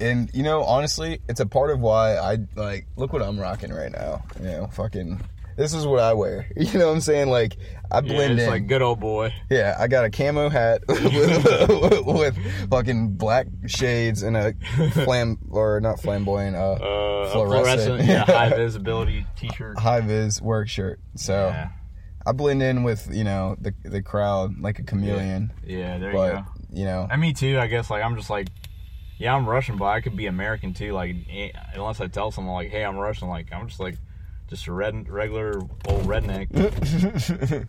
And 0.00 0.28
you 0.34 0.42
know, 0.42 0.62
honestly, 0.64 1.20
it's 1.28 1.40
a 1.40 1.46
part 1.46 1.70
of 1.70 1.80
why 1.80 2.16
I 2.16 2.38
like 2.56 2.86
look 2.96 3.12
what 3.12 3.22
I'm 3.22 3.38
rocking 3.38 3.72
right 3.72 3.92
now. 3.92 4.24
You 4.38 4.46
know, 4.46 4.66
fucking 4.72 5.20
this 5.56 5.72
is 5.72 5.86
what 5.86 6.00
I 6.00 6.14
wear. 6.14 6.48
You 6.56 6.78
know 6.80 6.88
what 6.88 6.94
I'm 6.94 7.00
saying? 7.00 7.28
Like 7.30 7.56
I 7.90 7.96
Yeah, 7.98 8.00
blend 8.12 8.32
it's 8.34 8.42
in. 8.42 8.48
like 8.50 8.66
good 8.66 8.82
old 8.82 8.98
boy. 8.98 9.32
Yeah, 9.48 9.76
I 9.78 9.86
got 9.86 10.04
a 10.04 10.10
camo 10.10 10.48
hat 10.48 10.82
with, 10.88 12.06
with 12.06 12.70
fucking 12.70 13.10
black 13.16 13.46
shades 13.66 14.22
and 14.24 14.36
a 14.36 14.54
flam 15.04 15.38
or 15.50 15.80
not 15.80 16.00
flamboyant, 16.00 16.56
uh, 16.56 16.72
Uh, 16.72 17.30
Fluorescent. 17.32 17.80
fluorescent, 18.00 18.04
yeah, 18.08 18.24
high 18.26 18.48
visibility 18.50 19.24
T-shirt. 19.36 19.78
high 19.78 20.00
vis 20.00 20.42
work 20.42 20.68
shirt. 20.68 20.98
So 21.16 21.48
Yeah, 21.50 21.68
I 22.26 22.32
blend 22.32 22.62
in 22.62 22.82
with 22.84 23.08
you 23.12 23.24
know 23.24 23.56
the 23.60 23.74
the 23.84 24.02
crowd 24.02 24.58
like 24.60 24.78
a 24.78 24.82
chameleon. 24.82 25.52
yeah, 25.64 25.98
there 25.98 26.12
But 26.12 26.32
you 26.34 26.40
go. 26.40 26.44
you 26.72 26.84
know, 26.86 27.08
And 27.10 27.20
me 27.20 27.32
too. 27.32 27.58
I 27.58 27.66
guess 27.66 27.90
like 27.90 28.02
I'm 28.02 28.16
just 28.16 28.30
like, 28.30 28.48
yeah, 29.18 29.34
I'm 29.34 29.48
Russian, 29.48 29.76
but 29.76 29.86
I 29.86 30.00
could 30.00 30.16
be 30.16 30.26
American 30.26 30.74
too. 30.74 30.92
Like 30.92 31.16
eh, 31.30 31.50
unless 31.74 32.00
I 32.00 32.06
tell 32.06 32.30
someone 32.30 32.54
like, 32.54 32.70
hey, 32.70 32.84
I'm 32.84 32.96
Russian, 32.96 33.28
like 33.28 33.52
I'm 33.52 33.68
just 33.68 33.80
like 33.80 33.96
just 34.48 34.66
a 34.66 34.72
red 34.72 35.08
regular 35.08 35.58
old 35.86 36.04
redneck. 36.04 36.48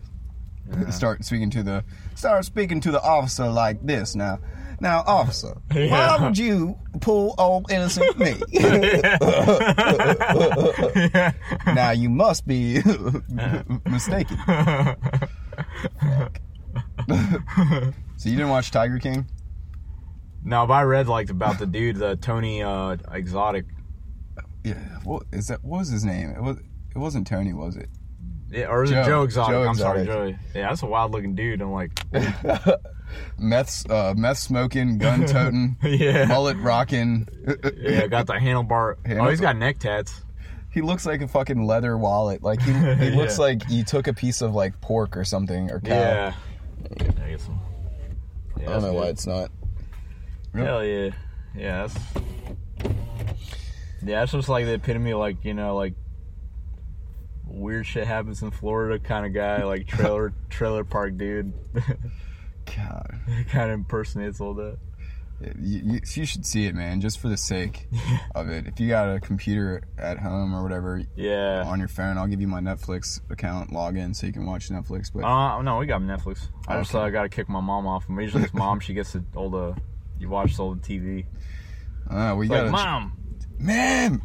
start 0.90 1.24
speaking 1.24 1.50
to 1.50 1.62
the 1.62 1.84
start 2.14 2.44
speaking 2.44 2.80
to 2.80 2.90
the 2.90 3.02
officer 3.02 3.48
like 3.48 3.84
this 3.86 4.14
now. 4.16 4.38
Now, 4.80 5.02
officer, 5.06 5.56
why 5.72 6.18
would 6.20 6.36
you 6.36 6.76
pull 7.00 7.34
old 7.38 7.70
innocent 7.70 8.18
me? 8.18 8.34
now 11.74 11.92
you 11.92 12.10
must 12.10 12.46
be 12.46 12.82
mistaken. 13.90 14.36
So 18.16 18.28
you 18.28 18.36
didn't 18.36 18.50
watch 18.50 18.70
Tiger 18.70 18.98
King? 18.98 19.26
no, 20.44 20.66
but 20.66 20.74
I 20.74 20.82
read 20.82 21.08
like 21.08 21.30
about 21.30 21.58
the 21.58 21.66
dude, 21.66 21.96
the 21.96 22.16
Tony 22.16 22.62
uh, 22.62 22.96
Exotic. 23.12 23.64
Yeah. 24.64 24.74
What 25.04 25.24
is 25.32 25.48
that? 25.48 25.64
What 25.64 25.78
was 25.78 25.88
his 25.88 26.04
name? 26.04 26.30
It 26.30 26.42
was. 26.42 26.58
It 26.94 26.98
wasn't 26.98 27.26
Tony, 27.26 27.52
was 27.52 27.76
it? 27.76 27.88
Yeah, 28.50 28.66
or 28.68 28.84
is 28.84 28.90
Joe. 28.90 29.02
it 29.02 29.06
Joe 29.06 29.22
Exotic? 29.22 29.52
Joe 29.52 29.68
I'm 29.68 29.74
sorry, 29.74 30.00
Exotic. 30.02 30.36
Joey. 30.36 30.38
Yeah, 30.54 30.68
that's 30.68 30.82
a 30.82 30.86
wild 30.86 31.12
looking 31.12 31.34
dude. 31.34 31.60
I'm 31.60 31.72
like, 31.72 31.90
Meth, 33.38 33.88
uh, 33.90 34.14
meth 34.16 34.38
smoking, 34.38 34.98
gun 34.98 35.26
toting, 35.26 35.76
yeah, 35.82 36.24
mullet 36.26 36.56
rocking. 36.58 37.28
yeah, 37.76 38.06
got 38.06 38.26
the 38.26 38.34
handlebar. 38.34 38.96
Handle- 39.06 39.26
Oh, 39.26 39.30
he's 39.30 39.40
got 39.40 39.56
neck 39.56 39.78
tats. 39.78 40.22
He 40.70 40.82
looks 40.82 41.06
like 41.06 41.22
a 41.22 41.28
fucking 41.28 41.64
leather 41.66 41.96
wallet. 41.96 42.42
Like 42.42 42.60
he, 42.60 42.72
he 42.72 43.10
looks 43.10 43.38
Yeah. 43.38 43.44
like 43.44 43.66
he 43.68 43.82
took 43.84 44.06
a 44.08 44.12
piece 44.12 44.42
of 44.42 44.54
like 44.54 44.80
pork 44.80 45.16
or 45.16 45.24
something 45.24 45.70
or 45.70 45.80
cow. 45.80 45.94
Yeah. 45.94 46.34
yeah 47.00 47.12
I, 47.24 47.30
guess 47.30 47.44
so. 47.46 47.52
Yeah, 48.60 48.68
I 48.68 48.72
don't 48.74 48.82
know 48.82 48.92
why 48.92 49.06
it's 49.06 49.26
not. 49.26 49.50
Hell 50.54 50.84
yeah, 50.84 51.10
yeah. 51.54 51.86
That's 51.86 51.98
yeah. 54.02 54.20
That's 54.20 54.32
just 54.32 54.48
like 54.48 54.66
the 54.66 54.74
epitome 54.74 55.12
of 55.12 55.18
like 55.18 55.44
you 55.44 55.54
know 55.54 55.74
like 55.76 55.94
weird 57.46 57.86
shit 57.86 58.06
happens 58.06 58.42
in 58.42 58.50
Florida 58.50 58.98
kind 58.98 59.24
of 59.26 59.32
guy, 59.32 59.64
like 59.64 59.86
trailer 59.86 60.32
trailer 60.50 60.84
park 60.84 61.16
dude. 61.16 61.52
God, 62.76 63.18
It 63.28 63.48
kind 63.48 63.70
of 63.70 63.74
impersonates 63.74 64.40
all 64.40 64.54
that. 64.54 64.78
you, 65.60 65.80
you, 65.84 66.00
you 66.14 66.24
should 66.24 66.46
see 66.46 66.64
it, 66.66 66.74
man, 66.74 67.00
just 67.00 67.18
for 67.20 67.28
the 67.28 67.36
sake 67.36 67.86
of 68.34 68.48
it. 68.48 68.66
If 68.66 68.80
you 68.80 68.88
got 68.88 69.14
a 69.14 69.20
computer 69.20 69.82
at 69.98 70.18
home 70.18 70.54
or 70.54 70.62
whatever 70.62 71.02
Yeah. 71.14 71.62
on 71.66 71.78
your 71.78 71.88
phone, 71.88 72.16
I'll 72.18 72.26
give 72.26 72.40
you 72.40 72.48
my 72.48 72.60
Netflix 72.60 73.20
account 73.30 73.70
login 73.70 74.16
so 74.16 74.26
you 74.26 74.32
can 74.32 74.46
watch 74.46 74.68
Netflix. 74.70 75.10
But 75.14 75.24
Uh, 75.24 75.60
no, 75.62 75.76
we 75.78 75.86
got 75.86 76.00
Netflix. 76.00 76.48
I 76.68 76.78
just 76.80 76.94
uh, 76.94 77.10
got 77.10 77.22
to 77.24 77.28
kick 77.28 77.48
my 77.48 77.60
mom 77.60 77.86
off. 77.86 78.08
And 78.08 78.20
usually 78.20 78.44
it's 78.44 78.54
mom. 78.54 78.80
She 78.80 78.94
gets 78.94 79.14
all 79.34 79.50
the 79.50 79.76
you 80.18 80.28
watch 80.30 80.58
all 80.58 80.74
the 80.74 80.80
TV. 80.80 81.26
uh, 82.10 82.34
we 82.36 82.48
got 82.48 82.64
like 82.64 82.72
mom. 82.72 83.12
man. 83.58 84.22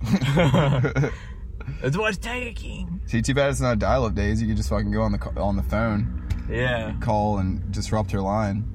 Let's 1.84 1.98
watch 1.98 2.20
Tiger 2.20 2.54
King. 2.54 3.02
See, 3.08 3.22
too 3.22 3.34
bad 3.34 3.50
it's 3.50 3.60
not 3.62 3.80
dial-up 3.80 4.16
days. 4.16 4.42
You 4.42 4.48
could 4.48 4.58
just 4.58 4.70
fucking 4.70 4.92
go 4.92 5.02
on 5.02 5.12
the 5.12 5.20
on 5.42 5.58
the 5.58 5.64
phone, 5.64 6.21
Yeah. 6.52 6.94
call, 7.00 7.38
and 7.40 7.72
disrupt 7.72 8.12
her 8.12 8.22
line. 8.22 8.66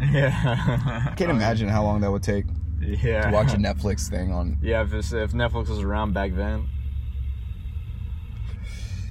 Yeah. 0.00 1.04
I 1.06 1.14
can't 1.14 1.30
oh, 1.30 1.34
imagine 1.34 1.68
how 1.68 1.82
long 1.84 2.00
that 2.02 2.10
would 2.10 2.22
take 2.22 2.44
Yeah. 2.80 3.30
to 3.30 3.32
watch 3.32 3.52
a 3.54 3.56
Netflix 3.58 4.08
thing 4.08 4.32
on 4.32 4.58
Yeah, 4.62 4.82
if, 4.82 4.92
it's, 4.92 5.12
if 5.12 5.32
Netflix 5.32 5.68
was 5.68 5.80
around 5.80 6.12
back 6.12 6.34
then. 6.34 6.68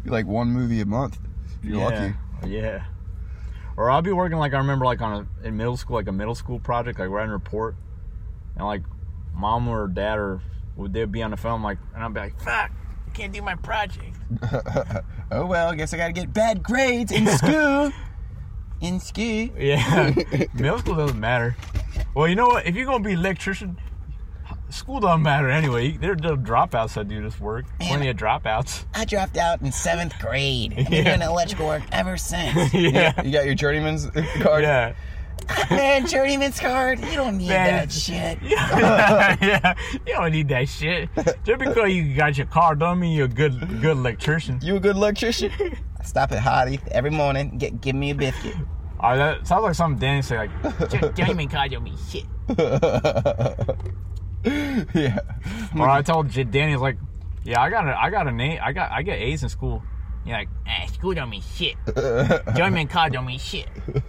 like 0.06 0.28
one 0.28 0.50
movie 0.50 0.82
a 0.82 0.86
month. 0.86 1.18
If 1.60 1.66
you're 1.70 1.80
yeah. 1.80 1.86
lucky. 1.86 2.50
Yeah. 2.52 2.84
Or 3.78 3.90
I'll 3.90 4.02
be 4.02 4.12
working 4.12 4.38
like 4.38 4.54
I 4.54 4.58
remember 4.58 4.86
like 4.86 5.02
on 5.02 5.28
a 5.44 5.48
in 5.48 5.58
middle 5.58 5.76
school 5.78 5.96
like 5.96 6.08
a 6.08 6.12
middle 6.12 6.36
school 6.36 6.60
project 6.60 7.00
like 7.00 7.10
writing 7.10 7.32
a 7.32 7.34
report, 7.34 7.76
and 8.56 8.66
like 8.66 8.84
mom 9.34 9.68
or 9.68 9.88
dad 9.88 10.18
or 10.18 10.42
would 10.78 10.94
they 10.94 11.04
be 11.06 11.22
on 11.24 11.32
the 11.32 11.38
phone 11.38 11.62
like 11.62 11.78
and 11.94 12.04
I'd 12.04 12.14
be 12.14 12.20
like 12.22 12.40
fuck 12.40 12.72
I 12.72 13.10
can't 13.14 13.34
do 13.34 13.42
my 13.42 13.56
project. 13.56 14.16
oh 15.32 15.46
well, 15.46 15.70
I 15.70 15.76
guess 15.76 15.94
I 15.94 15.98
gotta 15.98 16.14
get 16.14 16.34
bad 16.34 16.62
grades 16.64 17.12
in 17.12 17.28
school. 17.28 17.92
In 18.82 19.00
school. 19.00 19.50
Yeah. 19.58 20.14
middle 20.54 20.80
school 20.80 20.96
doesn't 20.96 21.20
matter. 21.20 21.56
Well, 22.14 22.28
you 22.28 22.36
know 22.36 22.48
what? 22.48 22.66
If 22.66 22.76
you're 22.76 22.86
gonna 22.86 23.04
be 23.04 23.14
an 23.14 23.20
electrician, 23.20 23.78
school 24.70 25.00
doesn't 25.00 25.22
matter 25.24 25.50
anyway. 25.50 25.92
There 25.98 26.12
are 26.12 26.16
dropouts 26.16 26.94
that 26.96 27.08
do 27.08 27.22
this 27.22 27.40
work. 27.40 27.66
Plenty 27.80 28.10
of 28.10 28.18
dropouts. 28.18 28.86
I 28.94 29.06
dropped 29.06 29.38
out 29.38 29.62
in 29.62 29.72
seventh 29.72 30.18
grade. 30.20 30.74
I've 30.78 30.86
been 30.90 31.06
Yeah. 31.06 31.18
doing 31.18 31.30
electrical 31.30 31.68
work 31.68 31.84
ever 31.92 32.18
since. 32.18 32.74
yeah. 32.74 33.22
You 33.22 33.32
got 33.32 33.46
your 33.46 33.56
journeyman's 33.56 34.10
card? 34.42 34.64
Yeah. 34.64 34.94
Ah, 35.48 35.68
man, 35.70 36.08
journeyman's 36.08 36.60
card, 36.60 37.00
you 37.00 37.14
don't 37.14 37.38
need 37.38 37.50
Man. 37.50 37.68
that 37.88 37.92
shit. 37.92 38.40
yeah, 38.42 39.76
you 40.08 40.14
don't 40.14 40.32
need 40.32 40.48
that 40.48 40.68
shit. 40.68 41.10
Just 41.44 41.60
because 41.60 41.92
you 41.92 42.16
got 42.16 42.38
your 42.38 42.48
car 42.48 42.74
don't 42.74 43.00
mean 43.00 43.12
you're 43.16 43.26
a 43.26 43.28
good 43.28 43.60
good 43.82 43.98
electrician. 43.98 44.60
You 44.64 44.78
a 44.78 44.80
good 44.80 44.96
electrician? 44.96 45.52
Stop 46.06 46.32
at 46.32 46.44
Hottie 46.44 46.80
every 46.90 47.12
morning, 47.12 47.58
get 47.58 47.82
give 47.82 47.96
me 47.96 48.12
a 48.12 48.16
biscuit. 48.16 48.56
Oh, 49.00 49.18
that 49.18 49.46
sounds 49.46 49.64
like 49.64 49.76
something 49.76 50.00
Danny 50.00 50.22
say 50.22 50.38
like 50.38 50.90
"Jo- 50.90 51.12
journeyman 51.12 51.50
car 51.50 51.68
don't 51.68 51.84
mean 51.84 51.98
shit. 52.10 52.24
yeah. 54.96 55.20
Or 55.78 55.90
I 55.90 56.02
told 56.02 56.30
J- 56.30 56.44
Danny 56.44 56.76
like, 56.76 56.98
yeah, 57.44 57.62
I 57.62 57.70
got 57.70 57.88
a 57.88 58.00
I 58.00 58.10
got 58.10 58.28
a 58.28 58.32
name 58.32 58.60
I 58.64 58.72
got 58.72 58.92
I 58.92 59.02
get 59.02 59.20
A's 59.20 59.44
in 59.44 59.50
school. 59.50 59.84
You're 60.26 60.38
like, 60.38 60.50
ah, 60.68 60.86
school 60.88 61.14
don't 61.14 61.30
mean 61.30 61.42
shit. 61.42 61.76
Journeyman 62.56 62.88
car 62.88 63.10
don't 63.10 63.26
mean 63.26 63.40
shit. 63.40 63.68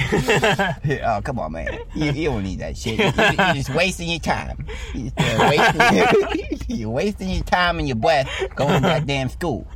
Oh, 1.02 1.20
come 1.22 1.38
on, 1.38 1.52
man. 1.52 1.78
You, 1.94 2.12
you 2.12 2.30
don't 2.30 2.42
need 2.42 2.60
that 2.60 2.76
shit. 2.76 2.98
You, 3.00 3.34
are 3.38 3.54
just 3.54 3.74
wasting 3.74 4.08
your 4.08 4.20
time. 4.20 4.66
You're, 4.94 5.12
uh, 5.16 5.50
wasting, 5.50 6.58
you're 6.68 6.90
wasting 6.90 7.30
your 7.30 7.44
time 7.44 7.78
and 7.78 7.88
your 7.88 7.96
breath 7.96 8.28
going 8.54 8.82
to 8.82 8.88
goddamn 8.88 9.28
school. 9.28 9.66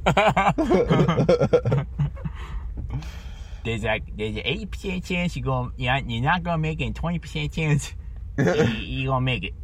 There's 3.64 3.82
like 3.82 4.02
there's 4.16 4.36
an 4.36 4.42
eighty 4.44 4.66
percent 4.66 5.04
chance 5.04 5.34
you're 5.34 5.44
going 5.44 5.72
you're 5.76 5.92
not, 5.92 6.10
you're 6.10 6.22
not 6.22 6.42
gonna 6.42 6.58
make 6.58 6.82
it, 6.82 6.94
twenty 6.94 7.18
percent 7.18 7.50
chance 7.50 7.94
you, 8.36 8.44
you're 8.44 9.12
gonna 9.12 9.24
make 9.24 9.44
it. 9.44 9.54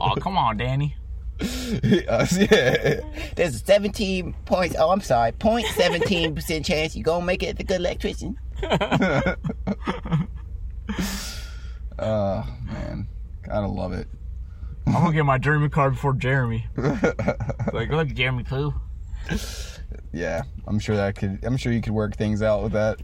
Oh 0.00 0.14
come 0.14 0.38
on, 0.38 0.56
Danny. 0.56 0.96
Uh, 1.38 2.26
yeah. 2.32 3.00
There's 3.36 3.56
a 3.56 3.58
17 3.58 4.34
points. 4.46 4.74
Oh, 4.78 4.90
I'm 4.90 5.02
sorry. 5.02 5.32
0.17 5.32 6.34
percent 6.34 6.64
chance 6.64 6.96
you're 6.96 7.04
gonna 7.04 7.26
make 7.26 7.42
it 7.42 7.58
the 7.58 7.64
good 7.64 7.80
electrician. 7.80 8.38
Oh 11.98 12.46
man, 12.64 13.08
gotta 13.42 13.66
love 13.66 13.92
it. 13.92 14.08
I'm 14.86 14.92
gonna 14.92 15.12
get 15.12 15.24
my 15.24 15.38
journeyman 15.38 15.70
card 15.70 15.94
before 15.94 16.12
Jeremy. 16.12 16.66
like, 16.76 17.90
look, 17.90 18.08
Jeremy 18.08 18.44
Pooh. 18.44 18.72
Yeah, 20.12 20.42
I'm 20.66 20.78
sure 20.78 20.96
that 20.96 21.16
could. 21.16 21.44
I'm 21.44 21.56
sure 21.56 21.72
you 21.72 21.80
could 21.82 21.92
work 21.92 22.16
things 22.16 22.40
out 22.42 22.62
with 22.62 22.72
that. 22.72 23.00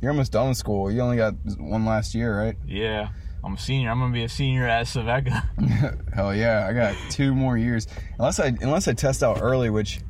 You're 0.00 0.12
almost 0.12 0.32
done 0.32 0.48
with 0.48 0.58
school. 0.58 0.90
You 0.90 1.00
only 1.00 1.16
got 1.16 1.34
one 1.58 1.84
last 1.84 2.14
year, 2.14 2.38
right? 2.38 2.56
Yeah, 2.66 3.08
I'm 3.42 3.54
a 3.54 3.58
senior. 3.58 3.90
I'm 3.90 3.98
gonna 3.98 4.12
be 4.12 4.24
a 4.24 4.28
senior 4.28 4.66
at 4.68 4.86
Saveka. 4.86 6.12
Hell 6.14 6.34
yeah, 6.34 6.66
I 6.68 6.72
got 6.72 6.94
two 7.10 7.34
more 7.34 7.56
years. 7.58 7.88
Unless 8.18 8.38
I 8.38 8.46
unless 8.60 8.86
I 8.86 8.92
test 8.92 9.22
out 9.22 9.40
early, 9.42 9.70
which 9.70 10.00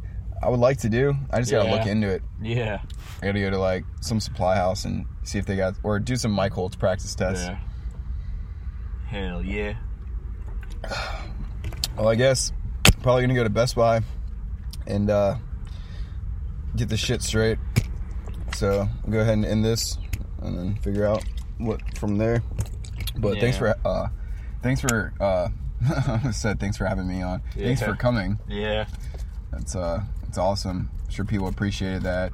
I 0.44 0.48
would 0.50 0.60
like 0.60 0.78
to 0.78 0.88
do. 0.90 1.16
I 1.30 1.38
just 1.40 1.50
gotta 1.50 1.68
Yeah. 1.68 1.74
look 1.76 1.86
into 1.86 2.08
it. 2.08 2.22
yeah, 2.42 2.80
I 3.22 3.26
gotta 3.26 3.40
go 3.40 3.50
to 3.50 3.58
like 3.58 3.84
some 4.00 4.20
supply 4.20 4.56
house 4.56 4.84
and 4.84 5.06
see 5.22 5.38
if 5.38 5.46
they 5.46 5.56
got 5.56 5.74
or 5.82 5.98
do 5.98 6.16
some 6.16 6.32
Mike 6.32 6.52
Holt's 6.52 6.76
practice 6.76 7.14
tests. 7.14 7.46
yeah. 7.46 7.58
Hell 9.08 9.42
yeah. 9.42 9.74
Well, 11.96 12.08
I 12.08 12.16
guess 12.16 12.50
probably 13.02 13.22
gonna 13.22 13.34
go 13.34 13.44
to 13.44 13.50
Best 13.50 13.76
Buy 13.76 14.00
and 14.86 15.08
uh, 15.08 15.36
get 16.74 16.88
the 16.88 16.96
shit 16.96 17.22
straight. 17.22 17.58
So 18.56 18.88
we'll 19.04 19.12
go 19.12 19.20
ahead 19.20 19.34
and 19.34 19.44
end 19.44 19.64
this, 19.64 19.96
and 20.42 20.58
then 20.58 20.74
figure 20.76 21.06
out 21.06 21.22
what 21.58 21.80
from 21.96 22.18
there. 22.18 22.42
But 23.16 23.38
thanks 23.38 23.60
Yeah. 23.60 23.74
for 23.74 23.88
uh, 23.88 24.08
thanks 24.60 24.80
for 24.80 25.12
uh, 25.20 25.48
I 26.24 26.32
said 26.32 26.58
thanks 26.58 26.76
for 26.76 26.84
having 26.86 27.06
me 27.06 27.22
on. 27.22 27.42
Thanks 27.56 27.80
Yeah. 27.80 27.86
for 27.86 27.94
coming. 27.94 28.40
Yeah. 28.48 28.86
That's 29.52 29.76
uh, 29.76 30.02
it's 30.34 30.38
awesome. 30.40 30.90
I'm 31.04 31.10
sure 31.10 31.24
people 31.24 31.46
appreciated 31.46 32.02
that. 32.02 32.32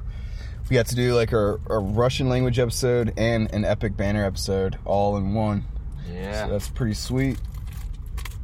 We 0.67 0.73
got 0.73 0.87
to 0.87 0.95
do 0.95 1.13
like 1.13 1.33
a, 1.33 1.59
a 1.69 1.77
Russian 1.77 2.29
language 2.29 2.57
episode 2.57 3.13
and 3.15 3.53
an 3.53 3.63
epic 3.63 3.95
banner 3.95 4.25
episode 4.25 4.79
all 4.85 5.17
in 5.17 5.35
one. 5.35 5.65
Yeah. 6.11 6.45
So 6.45 6.51
that's 6.51 6.67
pretty 6.67 6.95
sweet. 6.95 7.37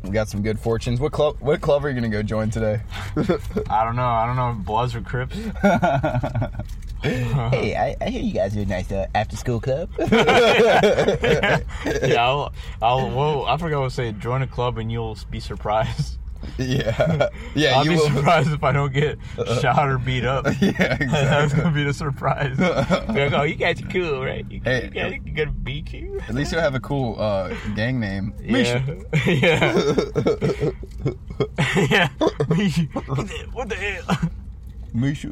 We 0.04 0.12
got 0.12 0.30
some 0.30 0.44
good 0.44 0.60
fortunes. 0.60 1.00
What 1.00 1.12
club? 1.12 1.38
What 1.40 1.60
club 1.62 1.84
are 1.84 1.90
you 1.90 1.96
gonna 1.96 2.10
go 2.10 2.22
join 2.22 2.52
today? 2.52 2.82
I 3.18 3.84
don't 3.84 3.96
know. 3.96 4.06
I 4.06 4.28
don't 4.28 4.36
know 4.36 4.52
if 4.52 4.58
Bloods 4.64 4.94
or 4.94 5.02
Crips. 5.02 5.36
hey, 7.02 7.76
I, 7.76 7.96
I 8.00 8.10
hear 8.12 8.22
you 8.22 8.34
guys 8.34 8.56
are 8.56 8.62
a 8.62 8.66
nice 8.66 8.92
uh, 8.92 9.08
after 9.16 9.36
school 9.36 9.60
club. 9.60 9.90
yeah, 10.12 11.64
I'll, 12.20 12.54
I'll. 12.80 13.10
Whoa, 13.10 13.46
I 13.46 13.58
forgot 13.58 13.80
what 13.82 13.90
to 13.90 13.96
say. 13.96 14.12
Join 14.12 14.44
a 14.44 14.48
club 14.48 14.78
and 14.78 14.92
you'll 14.92 15.18
be 15.32 15.40
surprised. 15.40 16.20
Yeah, 16.58 17.30
yeah. 17.56 17.78
I'll 17.78 17.84
be 17.84 17.90
will. 17.92 18.10
surprised 18.10 18.52
if 18.52 18.64
I 18.64 18.72
don't 18.72 18.94
get 18.94 19.20
shot 19.62 19.88
or 19.90 19.98
beat 19.98 20.26
up. 20.26 20.46
Yeah, 20.62 20.98
That's 21.00 21.54
gonna 21.54 21.72
be 21.72 21.84
the 21.84 21.94
surprise. 21.94 22.58
Like, 22.60 23.34
oh, 23.34 23.44
you 23.44 23.56
guys 23.56 23.82
are 23.82 23.88
cool, 23.88 24.24
right? 24.24 24.46
You, 24.50 24.62
Hey. 24.64 24.86
you 24.86 24.90
guys 24.92 25.14
are 25.14 25.18
gonna 25.34 25.52
beat 25.52 25.94
you. 25.94 26.20
At 26.28 26.36
least 26.36 26.52
you'll 26.52 26.62
have 26.62 26.76
a 26.76 26.80
cool 26.80 27.20
uh, 27.20 27.54
gang 27.76 28.00
name. 28.00 28.34
Yeah, 28.42 28.84
yeah, 29.26 30.72
yeah. 31.90 32.10
Misha. 32.50 32.84
What 33.54 33.70
the 33.70 33.76
hell? 33.76 34.30
Misha. 34.94 35.32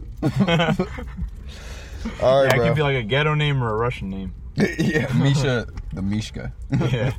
All 2.22 2.44
right, 2.44 2.52
Yeah, 2.52 2.54
it 2.54 2.58
bro. 2.58 2.68
could 2.68 2.76
be 2.76 2.82
like 2.84 2.98
a 2.98 3.04
ghetto 3.04 3.34
name 3.34 3.64
or 3.64 3.72
a 3.72 3.76
Russian 3.76 4.10
name. 4.10 4.34
yeah, 4.56 5.12
Misha 5.14 5.68
the 5.94 6.02
Mishka. 6.02 6.54
Yeah. 6.92 7.14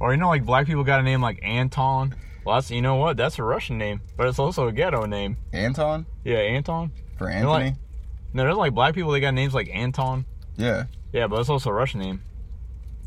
Or 0.00 0.12
you 0.12 0.16
know, 0.16 0.28
like 0.28 0.44
black 0.46 0.66
people 0.66 0.82
got 0.82 1.00
a 1.00 1.02
name 1.02 1.20
like 1.20 1.38
Anton. 1.42 2.14
Well, 2.44 2.56
that's 2.56 2.70
you 2.70 2.82
know 2.82 2.96
what? 2.96 3.16
That's 3.16 3.38
a 3.38 3.42
Russian 3.42 3.76
name, 3.78 4.00
but 4.16 4.26
it's 4.26 4.38
also 4.38 4.66
a 4.68 4.72
ghetto 4.72 5.04
name. 5.06 5.36
Anton 5.52 6.06
Yeah, 6.24 6.38
Anton. 6.38 6.90
for 7.18 7.30
You 7.30 7.40
know, 7.40 7.50
like- 7.50 7.64
Anthony. 7.66 7.84
No, 8.32 8.44
there's 8.44 8.56
like 8.56 8.74
black 8.74 8.94
people. 8.94 9.10
They 9.10 9.20
got 9.20 9.34
names 9.34 9.54
like 9.54 9.68
Anton. 9.74 10.24
Yeah, 10.56 10.84
Yeah, 11.12 11.26
but 11.26 11.40
it's 11.40 11.48
also 11.48 11.70
a 11.70 11.72
Russian 11.72 12.00
name. 12.00 12.22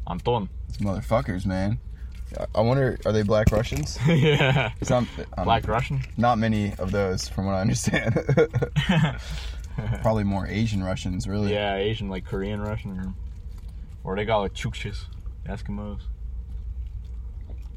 Anton. 0.07 0.49
these 0.67 0.77
motherfuckers, 0.77 1.45
man. 1.45 1.79
I- 2.55 2.61
wonder, 2.61 2.97
are 3.05 3.11
they 3.11 3.21
black 3.23 3.51
Russians? 3.51 3.97
yeah. 4.07 4.71
It's 4.81 4.89
not, 4.89 5.05
um, 5.37 5.45
Black 5.45 5.67
Russian. 5.67 6.01
not 6.17 6.37
many 6.39 6.73
of 6.79 6.91
those, 6.91 7.27
from 7.29 7.45
what 7.45 7.53
I 7.55 7.61
understand. 7.61 8.15
Probably 10.01 10.23
more 10.23 10.45
Asian 10.47 10.83
Russians, 10.83 11.27
really. 11.27 11.53
Yeah, 11.53 11.75
Asian, 11.77 12.09
like 12.09 12.25
Korean 12.25 12.61
Russian, 12.61 12.99
or 12.99 13.13
or 14.03 14.15
they 14.15 14.25
got 14.25 14.39
like 14.39 14.53
Chukchis, 14.53 15.05
Eskimos. 15.47 16.01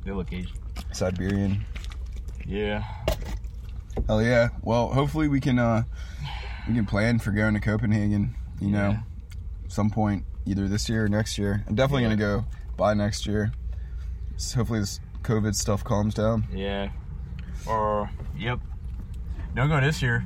They 0.05 0.12
look 0.12 0.33
Asian. 0.33 0.57
Siberian. 0.93 1.65
Yeah. 2.47 2.85
Hell 4.07 4.23
yeah. 4.23 4.49
Well, 4.62 4.89
hopefully 4.89 5.29
we 5.29 5.41
can 5.41 5.59
uh 5.59 5.85
we 6.69 6.75
can 6.75 6.87
plan 6.87 7.19
for 7.19 7.31
going 7.31 7.55
to 7.55 7.61
Copenhagen. 7.61 8.35
You 8.61 8.69
know, 8.71 8.91
Yeah. 8.91 9.01
some 9.69 9.91
point 9.91 10.25
either 10.47 10.69
this 10.69 10.89
year 10.89 11.05
or 11.05 11.09
next 11.09 11.39
year. 11.39 11.65
I'm 11.67 11.75
definitely 11.75 12.03
Yeah. 12.03 12.09
gonna 12.17 12.41
go 12.41 12.45
by 12.77 12.95
next 12.95 13.27
year. 13.27 13.53
So 14.37 14.59
hopefully 14.59 14.81
this 14.81 15.01
COVID 15.23 15.55
stuff 15.55 15.83
calms 15.85 16.15
down. 16.15 16.45
Yeah. 16.53 16.91
Or 17.67 18.11
yep. 18.37 18.61
Don't 19.55 19.69
go 19.69 19.81
this 19.81 20.03
year. 20.03 20.25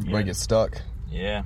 You 0.00 0.06
Yeah. 0.06 0.12
might 0.12 0.26
get 0.26 0.36
stuck. 0.36 0.82
Yeah. 1.10 1.42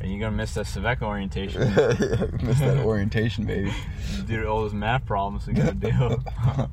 And 0.00 0.10
you're 0.12 0.20
gonna 0.20 0.36
miss 0.36 0.54
that 0.54 0.66
civic 0.68 1.02
orientation. 1.02 1.60
miss 2.42 2.60
that 2.60 2.78
orientation, 2.84 3.44
baby. 3.44 3.72
do 4.26 4.46
all 4.46 4.60
those 4.62 4.72
math 4.74 5.04
problems 5.04 5.46
we 5.46 5.52
gotta 5.54 5.72
do. 5.74 6.22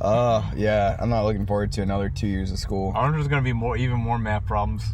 Uh, 0.00 0.50
yeah. 0.56 0.96
I'm 0.98 1.10
not 1.10 1.24
looking 1.24 1.46
forward 1.46 1.72
to 1.72 1.82
another 1.82 2.08
two 2.08 2.26
years 2.26 2.50
of 2.50 2.58
school. 2.58 2.92
I 2.94 3.00
wonder 3.00 3.18
if 3.18 3.22
there's 3.22 3.28
gonna 3.28 3.42
be 3.42 3.52
more, 3.52 3.76
even 3.76 3.98
more 3.98 4.18
math 4.18 4.46
problems. 4.46 4.84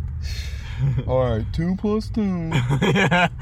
All 1.06 1.24
right, 1.24 1.46
two 1.52 1.74
plus 1.76 2.08
two. 2.10 2.50
yeah. 2.82 3.28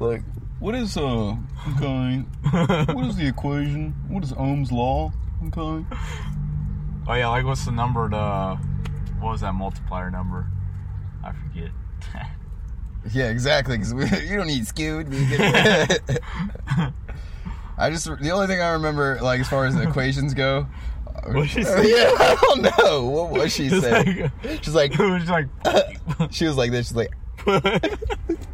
Like, 0.00 0.22
what 0.58 0.74
is 0.74 0.96
uh? 0.96 1.36
Okay. 1.76 2.24
What 2.94 3.04
is 3.06 3.16
the 3.16 3.26
equation? 3.28 3.94
What 4.08 4.24
is 4.24 4.32
Ohm's 4.32 4.72
law? 4.72 5.12
Okay. 5.48 5.84
Oh 7.06 7.14
yeah, 7.14 7.28
like 7.28 7.44
what's 7.44 7.66
the 7.66 7.72
number 7.72 8.08
to 8.08 8.58
what 9.20 9.32
was 9.32 9.42
that 9.42 9.52
multiplier 9.52 10.10
number? 10.10 10.46
I 11.22 11.32
forget. 11.32 11.70
Yeah, 13.14 13.30
exactly. 13.30 13.78
Because 13.78 13.92
you 14.30 14.36
don't 14.36 14.46
need 14.46 14.66
skewed. 14.66 15.08
I 17.80 17.90
just 17.90 18.04
the 18.04 18.30
only 18.30 18.46
thing 18.46 18.60
I 18.60 18.72
remember, 18.72 19.18
like 19.22 19.40
as 19.40 19.48
far 19.48 19.64
as 19.66 19.74
the 19.74 19.82
equations 19.88 20.34
go. 20.34 20.66
What'd 21.26 21.50
she 21.50 21.62
say? 21.64 21.88
yeah, 21.90 22.10
I 22.18 22.36
don't 22.40 22.62
know. 22.78 23.04
What 23.06 23.30
was 23.30 23.52
she 23.52 23.68
saying? 23.80 24.30
like- 24.44 24.62
She's 24.64 24.74
like, 24.74 24.92
was 24.98 25.28
like 25.28 25.48
she 26.30 26.46
was 26.46 26.56
like 26.56 26.70
this. 26.70 26.88
She's 26.88 26.96
like, 26.96 27.12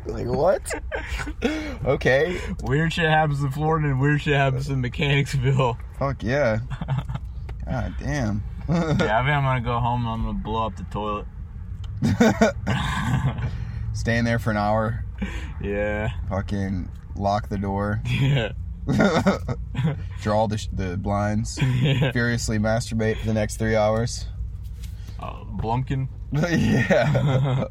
like 0.06 0.26
what? 0.26 0.62
Okay. 1.84 2.40
weird 2.62 2.92
shit 2.92 3.08
happens 3.08 3.42
in 3.42 3.50
Florida 3.50 3.88
and 3.88 4.00
weird 4.00 4.22
shit 4.22 4.34
happens 4.34 4.68
in 4.70 4.80
Mechanicsville. 4.80 5.76
Fuck 5.98 6.22
yeah. 6.22 6.58
God 7.66 7.94
damn. 8.00 8.42
Yeah, 8.68 8.74
I 8.84 8.94
think 8.94 9.10
I'm 9.10 9.44
gonna 9.44 9.60
go 9.60 9.78
home 9.78 10.02
and 10.06 10.10
I'm 10.10 10.22
gonna 10.24 10.38
blow 10.38 10.66
up 10.66 10.76
the 10.76 10.84
toilet. 10.84 11.26
Staying 13.92 14.24
there 14.24 14.38
for 14.38 14.50
an 14.50 14.56
hour. 14.56 15.04
Yeah. 15.60 16.10
Fucking 16.28 16.88
lock 17.16 17.48
the 17.48 17.58
door. 17.58 18.02
Yeah. 18.06 18.52
Draw 20.22 20.46
the, 20.46 20.58
sh- 20.58 20.68
the 20.72 20.96
blinds. 20.96 21.58
yeah. 21.80 22.12
Furiously 22.12 22.58
masturbate 22.58 23.18
for 23.18 23.26
the 23.26 23.34
next 23.34 23.56
three 23.56 23.74
hours. 23.76 24.26
Uh, 25.18 25.44
Blumpkin. 25.44 26.08
yeah. 26.32 27.64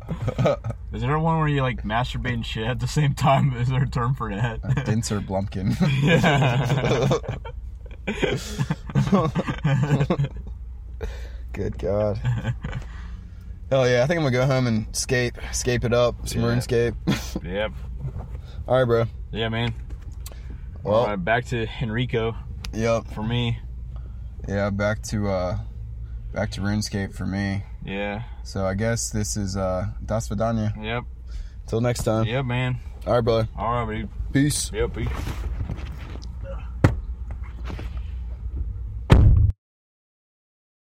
Is 0.93 1.01
there 1.01 1.19
one 1.19 1.37
where 1.39 1.47
you 1.47 1.61
like 1.61 1.83
masturbate 1.83 2.33
and 2.33 2.45
shit 2.45 2.65
at 2.65 2.79
the 2.79 2.87
same 2.87 3.13
time? 3.13 3.53
Is 3.55 3.67
there 3.69 3.83
a 3.83 3.87
term 3.89 4.15
for 4.15 4.33
that? 4.33 4.61
Dinser 4.85 5.19
Blumpkin. 5.25 5.75
yeah. 6.03 7.09
Good 11.53 11.77
God. 11.77 12.19
Hell 13.71 13.89
yeah, 13.89 14.03
I 14.03 14.07
think 14.07 14.19
I'm 14.19 14.23
gonna 14.23 14.31
go 14.31 14.45
home 14.45 14.67
and 14.67 14.93
skate, 14.95 15.33
scape 15.51 15.83
it 15.85 15.93
up, 15.93 16.27
some 16.27 16.41
Yeah. 16.41 16.47
RuneScape. 16.47 17.43
yep. 17.43 17.71
All 18.67 18.77
right, 18.77 18.85
bro. 18.85 19.05
Yeah, 19.31 19.49
man. 19.49 19.73
Well, 20.85 20.97
All 20.97 21.07
right, 21.07 21.15
back 21.15 21.45
to 21.45 21.65
Henrico 21.65 22.35
yep, 22.71 23.07
for 23.07 23.23
me. 23.23 23.57
yeah. 24.47 24.69
Back 24.69 25.01
to 25.03 25.27
uh, 25.27 25.57
back 26.31 26.51
to 26.51 26.61
RuneScape 26.61 27.15
for 27.15 27.25
me. 27.25 27.63
Yeah. 27.83 28.21
So 28.43 28.67
I 28.67 28.75
guess 28.75 29.09
this 29.09 29.35
is 29.35 29.57
uh, 29.57 29.87
Das 30.05 30.29
Vidania. 30.29 30.71
Yep. 30.79 31.03
Till 31.65 31.81
next 31.81 32.03
time. 32.03 32.25
Yep, 32.27 32.45
man. 32.45 32.77
All 33.07 33.13
right, 33.13 33.21
brother. 33.21 33.47
All 33.57 33.73
right, 33.73 33.85
buddy. 34.03 34.09
Peace. 34.31 34.71
Yep. 34.71 34.93
peace. 34.93 35.07